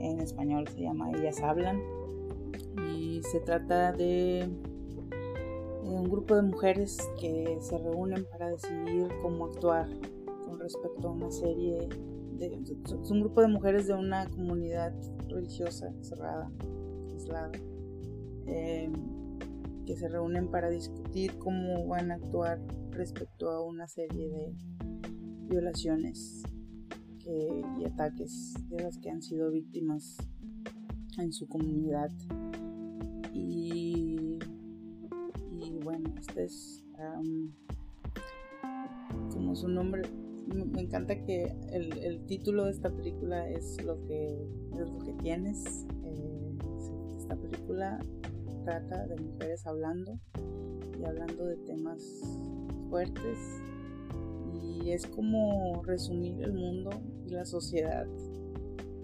en 0.04 0.20
español 0.20 0.68
se 0.68 0.82
llama 0.82 1.12
Ellas 1.12 1.42
Hablan, 1.42 1.82
y 2.90 3.22
se 3.24 3.40
trata 3.40 3.92
de, 3.92 4.50
de 5.84 5.90
un 5.90 6.04
grupo 6.10 6.36
de 6.36 6.42
mujeres 6.44 6.98
que 7.20 7.58
se 7.62 7.78
reúnen 7.78 8.26
para 8.32 8.50
decidir 8.50 9.08
cómo 9.22 9.46
actuar 9.46 9.88
con 10.46 10.60
respecto 10.60 11.10
a 11.10 11.12
una 11.12 11.32
serie 11.32 11.88
es 12.50 13.12
un 13.12 13.20
grupo 13.20 13.42
de 13.42 13.48
mujeres 13.48 13.88
de 13.88 13.94
una 13.94 14.28
comunidad 14.28 14.94
religiosa 15.28 15.94
cerrada, 16.02 16.52
aislada, 17.12 17.52
em, 18.48 18.94
que 19.86 19.96
se 19.96 20.08
reúnen 20.08 20.50
para 20.50 20.70
discutir 20.70 21.38
cómo 21.38 21.88
van 21.88 22.12
a 22.12 22.16
actuar 22.16 22.60
respecto 22.92 23.50
a 23.50 23.64
una 23.64 23.88
serie 23.88 24.30
de 24.30 24.54
violaciones 25.48 26.44
y 27.80 27.86
ataques 27.86 28.54
de 28.70 28.84
las 28.84 28.98
que 28.98 29.10
han 29.10 29.22
sido 29.22 29.52
víctimas 29.52 30.18
en 31.18 31.32
su 31.32 31.48
comunidad. 31.48 32.12
Y, 33.34 34.40
bueno, 35.84 36.14
este 36.20 36.46
es 36.46 36.84
como 39.32 39.56
su 39.56 39.68
nombre 39.68 40.04
me 40.54 40.82
encanta 40.82 41.16
que 41.24 41.56
el, 41.72 42.26
título 42.26 42.66
de 42.66 42.72
esta 42.72 42.90
película 42.90 43.50
es 43.50 43.84
lo 43.84 44.04
que, 44.06 44.48
lo 44.76 45.00
que 45.00 45.14
tienes. 45.14 45.86
Eh, 46.04 46.58
esta 47.18 47.36
película 47.36 48.00
trata 48.66 49.08
de 49.08 49.16
mujeres 49.22 49.66
hablando 49.66 50.20
y 51.00 51.06
hablando 51.06 51.46
de 51.46 51.58
temas 51.58 52.04
fuertes 52.90 53.62
y 54.54 54.92
es 54.92 55.08
como 55.08 55.82
resumir 55.84 56.42
el 56.42 56.54
mundo 56.54 56.90
y 57.26 57.30
la 57.30 57.46
sociedad 57.46 58.06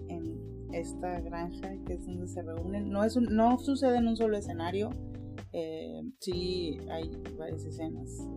en 0.08 0.68
esta 0.72 1.20
granja 1.20 1.76
que 1.86 1.94
es 1.94 2.06
donde 2.06 2.28
se 2.28 2.42
reúnen. 2.42 2.90
No, 2.90 3.04
es 3.04 3.16
no 3.16 3.58
sucede 3.58 3.98
en 3.98 4.08
un 4.08 4.16
solo 4.16 4.36
escenario, 4.36 4.90
eh, 5.52 6.02
sí 6.18 6.78
hay 6.90 7.10
varias 7.38 7.64
escenas 7.64 8.28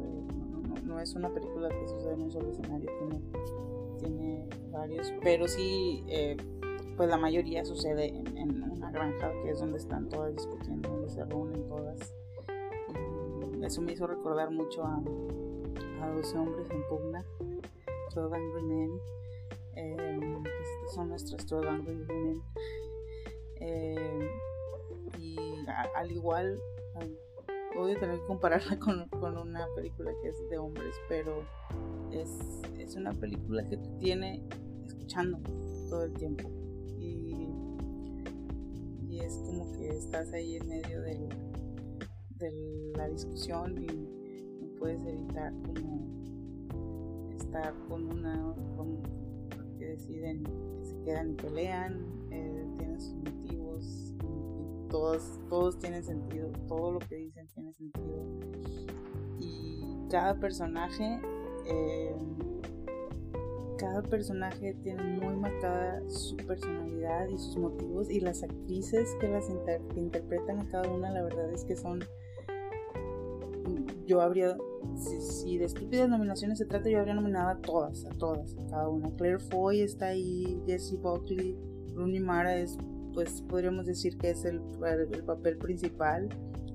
no 0.92 1.00
es 1.00 1.16
una 1.16 1.34
película 1.34 1.70
que 1.70 1.88
sucede 1.88 2.14
en 2.14 2.22
un 2.24 2.32
solo 2.32 2.52
escenario, 2.52 2.90
tiene, 4.00 4.46
varios, 4.72 5.14
pero 5.22 5.48
sí, 5.48 6.04
eh, 6.08 6.36
pues 6.98 7.10
la 7.10 7.18
mayoría 7.18 7.64
sucede 7.64 8.08
en, 8.08 8.64
una 8.64 8.92
granja 8.92 9.32
que 9.42 9.52
es 9.52 9.60
donde 9.60 9.78
están 9.78 10.10
todas 10.10 10.36
discutiendo, 10.36 10.90
donde 10.90 11.10
se 11.10 11.24
reúnen 11.24 11.68
todas. 11.68 12.14
Y 13.58 13.64
eso 13.64 13.82
me 13.82 13.94
hizo 13.94 14.08
recordar 14.08 14.52
mucho 14.52 14.84
a, 14.84 15.02
a 16.02 16.10
12 16.10 16.38
hombres 16.38 16.68
en 16.72 16.84
pugna, 16.88 17.24
12 18.14 18.36
Angry 18.36 18.64
Men. 18.64 18.92
Eh, 19.76 20.44
son 20.94 21.10
nuestras 21.10 21.48
12 21.48 21.68
Angry 21.68 21.96
Women. 21.96 22.42
Eh, 23.60 24.30
y 25.20 25.38
al 25.96 26.12
igual 26.12 26.60
odio 27.78 28.00
tener 28.00 28.20
que 28.20 28.26
compararla 28.26 28.78
con, 28.80 29.08
una 29.38 29.66
película 29.76 30.12
que 30.22 30.30
es 30.30 30.50
de 30.50 30.58
hombres, 30.58 30.96
pero 31.08 31.44
es, 32.12 32.96
una 32.96 33.14
película 33.14 33.66
que 33.70 33.78
te 33.78 33.90
tiene 34.00 34.44
escuchando 34.86 35.40
todo 35.90 36.04
el 36.04 36.14
tiempo. 36.14 36.50
Y, 37.00 37.48
y 39.08 39.20
es 39.20 39.38
como 39.46 39.72
que 39.78 39.88
estás 39.90 40.34
ahí 40.34 40.58
en 40.58 40.68
medio 40.68 41.02
de 41.02 41.30
la 42.98 43.08
discusión 43.08 43.82
y 43.82 44.21
puedes 44.82 45.06
evitar 45.06 45.54
estar 47.38 47.72
con 47.88 48.10
una 48.10 48.56
con, 48.76 48.98
que 49.78 49.86
deciden 49.86 50.44
que 50.44 50.86
se 50.86 51.00
quedan 51.04 51.32
y 51.32 51.34
pelean, 51.36 52.06
eh, 52.32 52.66
tienen 52.78 53.00
sus 53.00 53.14
motivos 53.14 54.16
todos, 54.90 55.40
todos 55.50 55.78
tienen 55.78 56.04
sentido, 56.04 56.50
todo 56.68 56.94
lo 56.94 57.00
que 57.00 57.16
dicen 57.16 57.48
tiene 57.54 57.74
sentido. 57.74 58.26
Y 59.40 60.08
cada 60.10 60.40
personaje, 60.40 61.22
eh, 61.68 62.16
cada 63.78 64.02
personaje 64.02 64.74
tiene 64.84 65.02
muy 65.04 65.36
marcada 65.36 66.02
su 66.10 66.36
personalidad 66.38 67.30
y 67.30 67.38
sus 67.38 67.58
motivos 67.58 68.10
y 68.10 68.20
las 68.20 68.44
actrices 68.44 69.16
que 69.22 69.30
las 69.30 69.46
interpretan 69.96 70.60
a 70.60 70.70
cada 70.70 70.90
una, 70.92 71.12
la 71.12 71.24
verdad 71.24 71.52
es 71.52 71.64
que 71.64 71.76
son, 71.76 72.04
yo 74.06 74.22
habría, 74.22 74.58
si, 74.96 75.58
de 75.58 75.66
estúpidas 75.66 76.10
nominaciones 76.10 76.58
se 76.58 76.66
trata, 76.66 76.90
yo 76.90 77.00
habría 77.00 77.14
nominado 77.14 77.50
a 77.50 77.62
todas, 77.62 78.06
a 78.06 78.10
todas, 78.10 78.58
a 78.58 78.66
cada 78.70 78.90
una. 78.90 79.10
Claire 79.16 79.40
Foy 79.40 79.82
está 79.82 80.08
ahí, 80.08 80.62
Jessie 80.66 80.98
Buckley, 80.98 81.58
Rooney 81.94 82.20
Mara 82.20 82.58
es 82.58 82.78
pues 83.14 83.42
podríamos 83.42 83.86
decir 83.86 84.18
que 84.18 84.30
es 84.30 84.46
el, 84.46 84.62
el 85.12 85.24
papel 85.24 85.58
principal. 85.58 86.30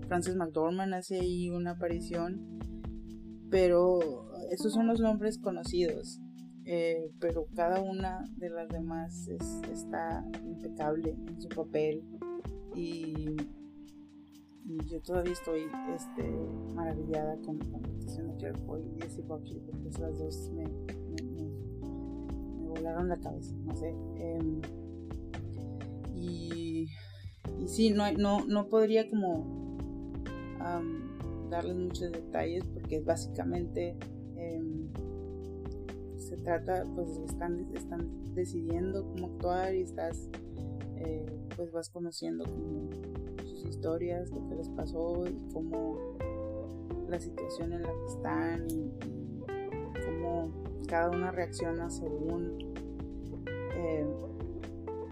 Frances 0.06 0.36
McDormand 0.36 0.94
hace 0.94 1.18
ahí 1.20 1.50
una 1.50 1.72
aparición, 1.72 2.60
pero 3.50 4.26
esos 4.50 4.72
son 4.72 4.86
los 4.86 5.00
nombres 5.00 5.38
conocidos. 5.38 6.20
Eh, 6.68 7.12
pero 7.20 7.46
cada 7.54 7.80
una 7.80 8.24
de 8.36 8.50
las 8.50 8.68
demás 8.68 9.28
está 9.72 10.24
impecable 10.44 11.10
en 11.10 11.40
su 11.40 11.48
papel 11.48 12.02
y, 12.74 13.36
yo 14.87 15.00
todavía 15.00 15.33
estoy 15.33 15.68
este, 15.94 16.22
maravillada 16.74 17.37
con, 17.42 17.59
la 17.59 17.79
actuación 17.79 18.29
de 18.29 18.37
Claire 18.37 18.59
y 18.96 19.02
Jessie 19.02 19.22
Buckley 19.22 19.61
porque 19.61 19.88
esas 19.88 20.18
dos 20.18 20.50
me, 20.55 20.66
volaron 22.68 23.09
la 23.09 23.16
cabeza, 23.18 23.55
no 23.64 23.76
sé. 23.76 23.94
Em, 24.16 24.61
y, 26.14 26.88
y 27.59 27.68
sí, 27.68 27.90
no, 27.90 28.11
no, 28.12 28.44
no 28.44 28.68
podría 28.68 29.09
como 29.09 29.57
darles 31.48 31.76
muchos 31.76 32.11
detalles 32.11 32.64
porque 32.74 33.00
básicamente 33.00 33.96
em, 34.37 34.88
se 36.16 36.37
trata, 36.38 36.85
pues 36.94 37.09
están, 37.18 37.68
están 37.74 38.35
decidiendo 38.35 39.07
cómo 39.07 39.26
actuar 39.26 39.74
y 39.74 39.83
estás, 39.83 40.29
eh, 40.96 41.24
pues 41.57 41.70
vas 41.70 41.88
conociendo 41.88 42.44
como 42.44 42.90
historias, 43.68 44.31
lo 44.31 44.48
que 44.48 44.55
les 44.57 44.68
pasó 44.70 45.26
y 45.26 45.52
cómo 45.52 45.98
la 47.09 47.18
situación 47.20 47.72
en 47.72 47.83
la 47.83 47.88
que 47.90 48.07
están 48.07 48.66
y, 48.70 48.90
cómo 50.05 50.50
cada 50.88 51.11
una 51.11 51.31
reacciona 51.31 51.90
según 51.90 52.74
eh, 53.74 54.07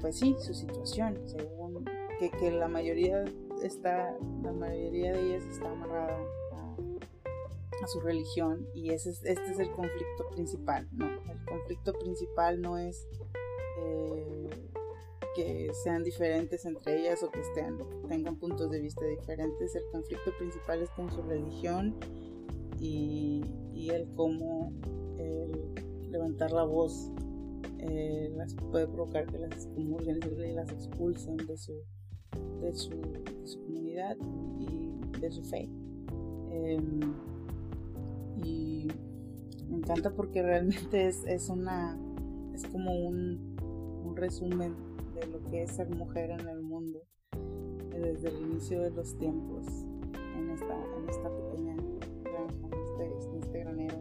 pues 0.01 0.19
sí, 0.19 0.37
su 0.39 0.55
situación, 0.55 1.19
según 1.25 1.85
que, 2.19 2.31
que, 2.31 2.51
la 2.51 2.69
mayoría 2.69 3.25
está, 3.63 4.17
la 4.43 4.53
mayoría 4.53 5.13
de 5.13 5.21
ellas 5.21 5.45
está 5.47 5.71
amarrada 5.71 6.19
a, 7.83 7.87
su 7.87 8.01
religión 8.01 8.67
y 8.75 8.91
ese 8.91 9.11
es, 9.11 9.25
este 9.25 9.51
es 9.51 9.59
el 9.59 9.71
conflicto 9.71 10.29
principal, 10.31 10.89
¿no? 10.93 11.07
El 11.07 11.45
conflicto 11.45 11.93
principal 11.93 12.61
no 12.63 12.79
es 12.79 13.07
eh, 13.79 14.49
que 15.35 15.71
sean 15.83 16.03
diferentes 16.03 16.65
entre 16.65 17.01
ellas 17.01 17.23
o 17.23 17.31
que 17.31 17.41
estén, 17.41 17.79
tengan 18.09 18.37
puntos 18.37 18.71
de 18.71 18.81
vista 18.81 19.05
diferentes, 19.07 19.75
el 19.75 19.85
conflicto 19.93 20.31
principal 20.39 20.83
es 20.83 20.91
con 20.91 21.11
su 21.11 21.23
religión 21.23 21.95
y, 22.79 23.43
y 23.73 23.91
el 23.91 24.09
cómo 24.15 24.73
levantar 26.15 26.53
la 26.53 26.63
voz 26.63 27.11
eh, 27.81 28.33
puede 28.71 28.87
provocar 28.87 29.27
que 29.27 29.39
las 29.39 29.51
excomulguen 29.53 30.21
y 30.23 30.53
las 30.53 30.71
expulsen 30.71 31.37
de 31.39 31.57
su, 31.57 31.73
de 32.61 32.73
su, 32.73 32.91
comunidad 33.67 34.17
y 34.59 35.19
de 35.21 35.31
su 35.31 35.43
fe. 35.43 35.69
Em, 36.51 37.01
y 38.37 38.89
me 39.69 39.79
encanta 39.79 40.11
porque 40.15 40.43
realmente 40.43 41.09
es, 41.09 41.25
es 41.27 41.49
una 41.49 41.99
es 42.55 42.65
como 42.67 42.95
un, 42.95 43.53
resumen 44.17 44.77
de 45.15 45.27
lo 45.27 45.43
que 45.45 45.63
es 45.63 45.71
ser 45.71 45.89
mujer 45.91 46.31
en 46.31 46.49
el 46.49 46.63
mundo 46.63 47.03
eh, 47.93 48.01
desde 48.01 48.29
el 48.29 48.41
inicio 48.43 48.81
de 48.81 48.91
los 48.91 49.17
tiempos 49.17 49.67
en 50.37 50.51
esta, 50.51 50.75
en 50.97 51.09
esta 51.09 51.31
pequeña 51.31 51.77
granja, 52.25 52.67
en 52.67 53.13
este, 53.19 53.39
este 53.39 53.59
granero. 53.61 53.97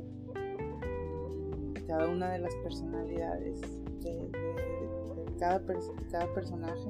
cada 1.88 2.10
una 2.10 2.32
de 2.32 2.40
las 2.40 2.56
personalidades 2.56 3.62
de, 4.02 4.30
de, 4.30 5.38
cada, 5.38 5.64
cada 6.12 6.34
personaje 6.34 6.90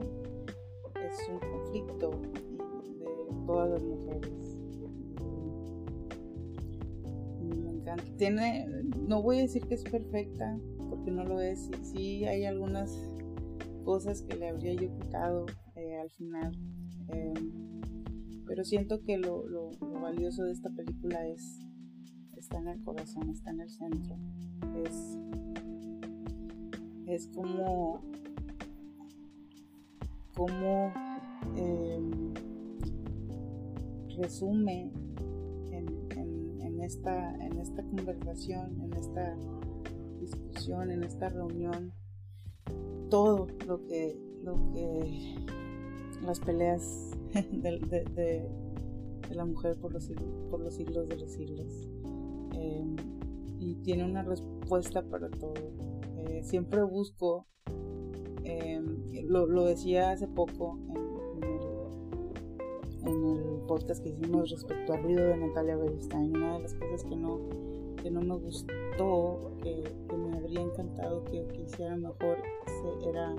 es 1.04 1.30
un 1.30 1.40
conflicto 1.40 2.12
de 2.12 3.46
todas 3.46 3.72
las 3.72 3.84
mujeres. 3.84 4.58
Me 7.42 7.72
encanta. 7.72 8.04
Tiene, 8.18 8.68
no 9.08 9.22
voy 9.22 9.40
a 9.40 9.42
decir 9.42 9.66
que 9.68 9.76
es 9.76 9.84
perfecta, 9.84 10.58
porque 10.90 11.12
no 11.12 11.26
lo 11.26 11.42
es. 11.42 11.66
Sí, 11.66 11.74
sí 11.84 12.26
hay 12.26 12.46
algunas 12.46 13.13
cosas 13.84 14.22
que 14.24 14.36
le 14.36 14.50
habría 14.50 14.74
yo 14.74 14.94
quitado 15.00 15.46
eh, 15.76 15.98
al 16.00 16.10
final. 16.10 16.52
Em, 17.10 17.82
pero 18.46 18.64
siento 18.64 19.02
que 19.04 19.18
lo, 19.18 19.48
lo, 19.48 19.72
valioso 20.02 20.44
de 20.44 20.52
esta 20.52 20.70
película 20.70 21.26
es 21.28 21.60
está 22.38 22.58
en 22.58 22.68
el 22.68 22.84
corazón, 22.84 23.30
está 23.30 23.52
en 23.52 23.62
el 23.62 23.70
centro. 23.70 24.18
Es, 24.84 25.18
es 27.08 27.28
como 27.28 28.02
como 30.36 30.92
em, 31.56 32.34
resume 34.18 34.92
en, 35.72 36.82
esta, 36.82 37.34
en 37.36 37.60
esta 37.60 37.82
conversación, 37.84 38.82
en 38.82 38.94
esta 38.94 39.38
discusión, 40.20 40.92
en 40.92 41.04
esta 41.04 41.30
reunión, 41.30 41.94
todo 43.14 43.48
lo 43.68 43.86
que, 43.86 44.18
lo 44.42 44.56
que 44.72 45.36
las 46.26 46.40
peleas 46.40 47.12
de, 47.52 48.50
la 49.30 49.46
mujer 49.46 49.78
por 49.80 49.94
los, 49.94 50.10
por 50.50 50.60
los 50.60 50.74
siglos 50.74 51.08
de 51.08 51.18
los 51.18 51.32
siglos. 51.32 51.90
Em, 52.54 52.96
y 53.60 53.76
tiene 53.84 54.04
una 54.04 54.24
respuesta 54.24 55.04
para 55.04 55.30
todo. 55.30 55.54
Eh, 56.28 56.42
siempre 56.44 56.84
busco 56.84 57.46
Em, 58.44 58.98
lo, 59.30 59.46
lo, 59.46 59.64
decía 59.66 60.12
hace 60.12 60.28
poco 60.28 60.78
en, 61.38 61.44
el, 63.08 63.62
podcast 63.68 64.04
que 64.04 64.10
hicimos 64.10 64.52
respecto 64.52 64.94
al 64.94 65.04
ruido 65.04 65.24
de 65.26 65.38
Natalia 65.38 65.78
Beristain. 65.78 66.36
Una 66.36 66.56
de 66.56 66.64
las 66.64 66.74
cosas 66.74 67.06
que 67.06 67.16
no, 67.16 67.40
que 68.04 68.12
no 68.12 68.22
me 68.22 68.36
gustó, 68.36 69.52
que, 69.64 69.84
me 70.16 70.38
habría 70.38 70.62
encantado 70.62 71.24
que, 71.24 71.48
hiciera 71.66 71.96
mejor, 71.96 72.38
era 73.08 73.34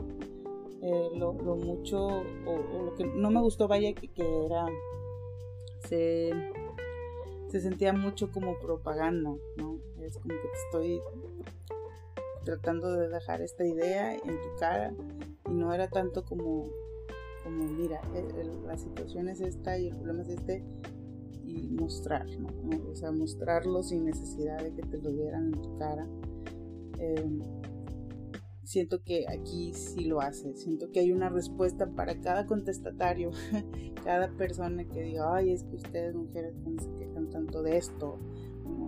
eh, 0.83 1.11
lo, 1.15 1.35
mucho, 1.35 2.07
o, 2.47 2.85
lo 2.85 2.95
que 2.95 3.05
no 3.05 3.31
me 3.31 3.41
gustó, 3.41 3.69
vaya, 3.69 3.93
que, 3.93 4.11
era. 4.47 4.67
Se, 5.87 6.31
se 7.49 7.61
sentía 7.61 7.93
mucho 7.93 8.33
como 8.33 8.59
propaganda, 8.59 9.35
¿no? 9.59 9.79
Es 10.01 10.17
como 10.17 10.35
que 10.35 10.49
te 10.49 10.59
estoy 10.67 11.01
tratando 12.45 12.93
de 12.93 13.09
dejar 13.09 13.43
esta 13.43 13.67
idea 13.67 14.15
en 14.15 14.41
tu 14.41 14.57
cara 14.59 14.95
y 15.47 15.53
no 15.53 15.73
era 15.75 15.89
tanto 15.89 16.25
como, 16.25 16.71
mira, 17.77 18.01
la 18.67 18.79
situación 18.79 19.29
es 19.29 19.41
esta 19.41 19.79
y 19.79 19.89
el 19.89 19.97
problema 19.97 20.23
es 20.23 20.29
este 20.31 20.65
mostrar, 21.63 22.27
¿no? 22.39 22.49
O 22.91 22.95
sea, 22.95 23.13
mostrarlo 23.13 23.83
sin 23.83 24.05
necesidad 24.05 24.63
de 24.63 24.73
que 24.75 24.83
te 24.83 24.99
lo 24.99 25.11
dieran 25.11 25.47
en 25.47 25.63
tu 25.63 25.77
cara. 25.79 26.07
Em, 26.99 27.41
siento 28.63 29.03
que 29.03 29.27
aquí 29.29 29.73
sí 29.75 30.05
lo 30.05 30.21
hace, 30.21 30.55
siento 30.57 30.91
que 30.91 31.01
hay 31.01 31.13
una 31.13 31.29
respuesta 31.29 31.87
para 31.87 32.21
cada 32.21 32.47
contestatario, 32.47 33.31
cada 34.05 34.31
persona 34.37 34.85
que 34.85 35.03
diga, 35.03 35.35
ay, 35.35 35.53
es 35.53 35.65
que 35.65 35.77
ustedes 35.77 36.15
mujeres 36.15 36.55
se 36.79 36.91
quejan 36.99 37.31
tanto 37.31 37.63
de 37.63 37.77
esto, 37.77 38.19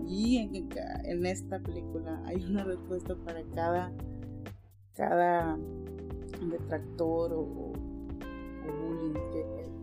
y 0.09 0.39
en, 0.39 1.27
esta 1.27 1.59
película 1.59 2.23
hay 2.27 2.45
una 2.45 2.65
respuesta 2.65 3.17
para 3.17 3.43
cada, 3.55 3.93
cada 4.95 5.59
detractor 6.49 7.33
o, 7.33 7.41
o, 7.41 7.73
bullying 8.83 9.15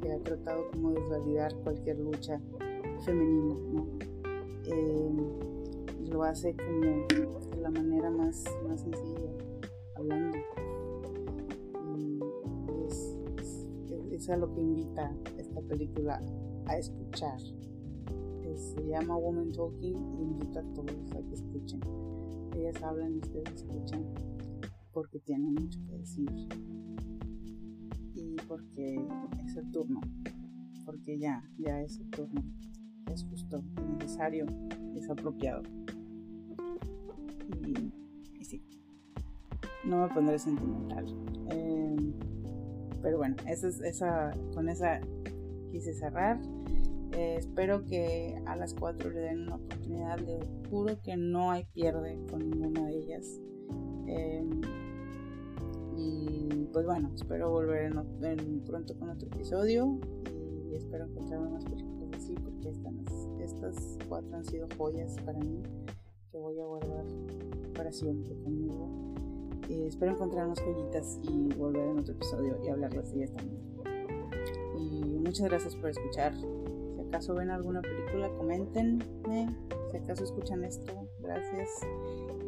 que, 0.01 0.11
ha 0.11 0.19
tratado 0.19 0.69
como 0.71 0.91
desvalidar 0.91 1.55
cualquier 1.63 1.97
lucha 1.97 2.39
femenina, 3.03 3.55
¿no? 3.73 3.87
Eh, 4.65 5.11
lo 6.11 6.23
hace 6.23 6.55
como 6.55 7.07
de 7.07 7.61
la 7.61 7.71
manera 7.71 8.09
más, 8.09 8.43
más 8.67 8.81
sencilla, 8.81 9.31
hablando. 9.95 10.37
Y 11.89 12.19
es, 12.87 13.17
es 14.11 14.29
a 14.29 14.37
lo 14.37 14.53
que 14.53 14.61
invita 14.61 15.15
esta 15.37 15.61
película 15.61 16.21
a 16.65 16.77
escuchar 16.77 17.39
se 18.57 18.87
llama 18.87 19.17
Woman 19.17 19.51
Talking 19.51 19.95
y 19.95 20.21
invita 20.21 20.59
a 20.59 20.73
todos 20.73 21.11
a 21.11 21.21
que 21.27 21.35
escuchen. 21.35 21.79
Ellas 22.55 22.81
hablan 22.83 23.15
y 23.15 23.17
ustedes 23.17 23.55
escuchan 23.55 24.05
porque 24.91 25.19
tienen 25.19 25.55
mucho 25.55 25.79
que 25.87 25.97
decir 25.97 26.29
y 28.15 28.35
porque 28.47 28.95
es 29.45 29.55
el 29.57 29.71
turno, 29.71 30.01
porque 30.85 31.17
ya, 31.17 31.43
ya 31.57 31.81
es 31.81 31.99
el 31.99 32.09
turno, 32.11 32.43
es 33.11 33.25
justo, 33.25 33.63
es 33.77 33.85
necesario, 33.85 34.45
es 34.95 35.09
apropiado. 35.09 35.63
Y, 38.39 38.43
sí, 38.43 38.61
no 39.85 40.07
me 40.07 40.13
pondré 40.13 40.39
sentimental. 40.39 41.05
Em, 41.49 42.13
pero 43.01 43.17
bueno, 43.17 43.35
esa, 43.47 43.67
esa, 43.67 44.31
con 44.53 44.69
esa 44.69 45.01
quise 45.71 45.93
cerrar. 45.93 46.39
Eh, 47.11 47.35
espero 47.37 47.85
que 47.85 48.41
a 48.45 48.55
las 48.55 48.73
cuatro 48.73 49.09
le 49.11 49.19
den 49.19 49.41
una 49.41 49.55
oportunidad. 49.55 50.19
Les 50.19 50.47
juro 50.69 50.99
que 51.03 51.17
no 51.17 51.51
hay 51.51 51.65
pierde 51.73 52.17
con 52.29 52.49
ninguna 52.49 52.85
de 52.87 52.97
ellas. 52.97 53.39
Em, 54.07 54.61
y 55.95 56.67
pues 56.71 56.85
bueno, 56.85 57.11
espero 57.13 57.51
volver 57.51 57.91
en, 58.21 58.61
pronto 58.61 58.97
con 58.97 59.09
otro 59.09 59.27
episodio. 59.27 59.99
Y 60.71 60.75
espero 60.75 61.05
encontrar 61.05 61.41
más 61.41 61.65
películas 61.65 61.92
porque 62.35 62.69
estas, 62.69 63.27
estas 63.39 63.97
cuatro 64.07 64.35
han 64.35 64.45
sido 64.45 64.67
joyas 64.77 65.15
para 65.25 65.39
mí 65.39 65.61
que 66.31 66.37
voy 66.37 66.59
a 66.59 66.65
guardar 66.65 67.05
para 67.75 67.91
siempre 67.91 68.35
conmigo. 68.43 68.89
Y 69.69 69.83
espero 69.83 70.11
encontrar 70.11 70.47
más 70.47 70.59
joyitas 70.59 71.19
y 71.23 71.53
volver 71.55 71.87
en 71.87 71.99
otro 71.99 72.13
episodio 72.13 72.57
y 72.63 72.67
hablarlas 72.69 73.11
de 73.11 73.17
ellas 73.17 73.33
también. 73.33 73.61
Y 74.77 75.19
muchas 75.19 75.47
gracias 75.47 75.75
por 75.75 75.89
escuchar 75.89 76.33
acaso 77.13 77.35
ven 77.35 77.51
alguna 77.51 77.79
película, 77.79 78.27
coméntenme. 78.37 79.55
Si 79.91 79.97
acaso 79.97 80.23
escuchan 80.23 80.63
esto, 80.63 81.07
gracias. 81.19 81.69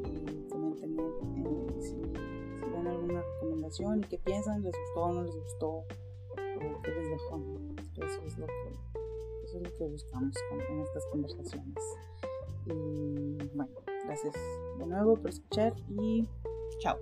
Y 0.05 0.49
coméntenme 0.49 1.03
eh, 1.03 1.81
si, 1.81 1.95
ven 1.95 2.87
alguna 2.87 3.21
recomendación 3.21 3.99
y 3.99 4.07
qué 4.07 4.17
piensan, 4.17 4.63
les 4.63 4.73
gustó 4.75 5.01
o 5.01 5.13
no 5.13 5.23
les 5.23 5.35
gustó, 5.35 5.67
o 5.67 5.85
qué 6.81 6.91
les 6.95 7.09
dejó. 7.11 7.39
Eso 7.95 8.21
es 8.25 8.37
lo 8.39 8.47
que, 8.47 8.94
eso 9.55 9.63
es 9.63 9.71
lo 9.71 9.77
que 9.77 9.83
buscamos 9.85 10.35
en 10.51 10.81
estas 10.81 11.05
conversaciones. 11.07 11.83
Y 12.65 13.47
bueno, 13.55 13.71
gracias 14.05 14.33
de 14.77 14.85
nuevo 14.85 15.15
por 15.15 15.29
escuchar 15.29 15.73
y 15.89 16.27
chao. 16.79 16.97